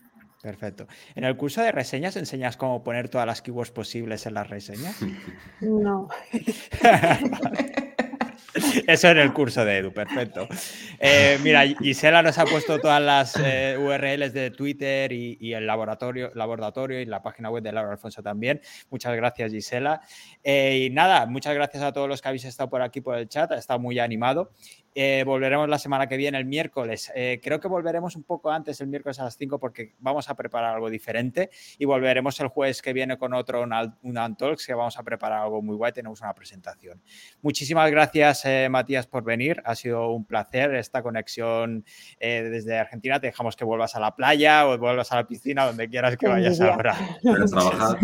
[0.42, 0.86] Perfecto.
[1.14, 4.96] ¿En el curso de reseñas enseñas cómo poner todas las keywords posibles en las reseñas?
[5.60, 6.08] No.
[8.86, 10.48] Eso en el curso de Edu, perfecto.
[10.98, 16.30] Eh, mira, Gisela nos ha puesto todas las eh, URLs de Twitter y, el laboratorio,
[16.34, 18.60] laboratorio y la página web de Laura Alfonso también.
[18.90, 20.00] Muchas gracias, Gisela.
[20.42, 23.52] y nada, muchas gracias a todos los que habéis estado por aquí por el chat,
[23.52, 24.50] ha estado muy animado.
[25.00, 27.12] Eh, volveremos la semana que viene, el miércoles.
[27.14, 30.34] Eh, creo que volveremos un poco antes, el miércoles a las 5, porque vamos a
[30.34, 31.50] preparar algo diferente.
[31.78, 35.62] Y volveremos el jueves que viene con otro, un Antalks, que vamos a preparar algo
[35.62, 35.92] muy guay.
[35.92, 37.00] Tenemos una presentación.
[37.42, 39.62] Muchísimas gracias, eh, Matías, por venir.
[39.64, 41.84] Ha sido un placer esta conexión
[42.18, 43.20] desde Argentina.
[43.20, 46.26] Te dejamos que vuelvas a la playa o vuelvas a la piscina, donde quieras que
[46.26, 46.96] vayas ahora.
[47.22, 47.98] trabajar.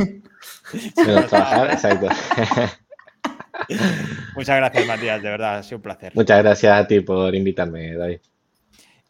[1.28, 2.06] trabajar, exacto.
[4.34, 6.12] Muchas gracias, Matías, de verdad, ha sido un placer.
[6.14, 8.18] Muchas gracias a ti por invitarme, David.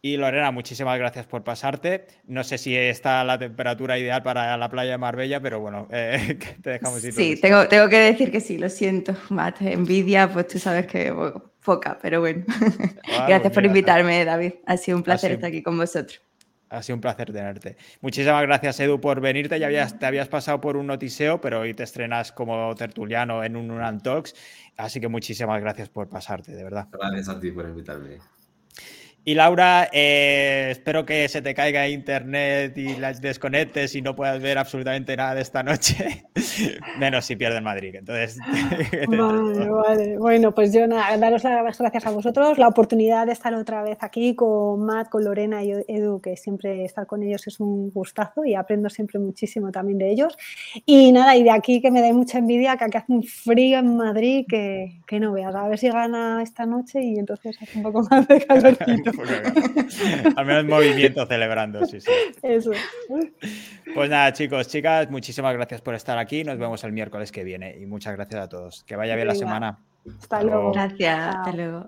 [0.05, 2.05] Y Lorena, muchísimas gracias por pasarte.
[2.27, 6.37] No sé si está la temperatura ideal para la playa de Marbella, pero bueno, eh,
[6.61, 7.11] te dejamos ir.
[7.11, 9.63] Sí, tengo, tengo, que decir que sí, lo siento, Matt.
[9.63, 11.11] Envidia, pues tú sabes que
[11.63, 12.45] poca, pero bueno.
[12.47, 14.53] Ah, gracias pues por invitarme, David.
[14.67, 16.21] Ha sido un placer estar aquí con vosotros.
[16.69, 17.77] Ha sido un placer tenerte.
[18.01, 19.59] Muchísimas gracias, Edu, por venirte.
[19.59, 23.71] Ya te habías pasado por un notiseo, pero hoy te estrenas como tertuliano en un
[23.71, 24.35] Unan Talks.
[24.77, 26.87] Así que muchísimas gracias por pasarte, de verdad.
[26.91, 28.19] Gracias a ti por invitarme.
[29.27, 34.39] Y Laura, eh, espero que se te caiga internet y las desconectes y no puedas
[34.39, 36.27] ver absolutamente nada de esta noche,
[36.99, 37.95] menos si pierde Madrid.
[37.95, 38.37] Entonces,
[39.07, 40.17] vale, vale.
[40.19, 43.97] Bueno, pues yo nada, daros las gracias a vosotros, la oportunidad de estar otra vez
[44.01, 48.45] aquí con Matt, con Lorena y Edu, que siempre estar con ellos es un gustazo
[48.45, 50.37] y aprendo siempre muchísimo también de ellos.
[50.85, 53.79] Y nada, y de aquí que me da mucha envidia, que aquí hace un frío
[53.79, 57.79] en Madrid que, que no veas, a ver si gana esta noche y entonces hace
[57.79, 59.14] un poco más de calorcito.
[60.35, 62.11] Al menos movimiento celebrando, sí, sí.
[62.41, 62.71] Eso.
[63.93, 66.43] Pues nada, chicos, chicas, muchísimas gracias por estar aquí.
[66.43, 68.83] Nos vemos el miércoles que viene y muchas gracias a todos.
[68.83, 69.79] Que vaya bien la semana.
[70.19, 70.71] Hasta, luego.
[70.71, 71.35] Gracias.
[71.35, 71.85] Hasta luego.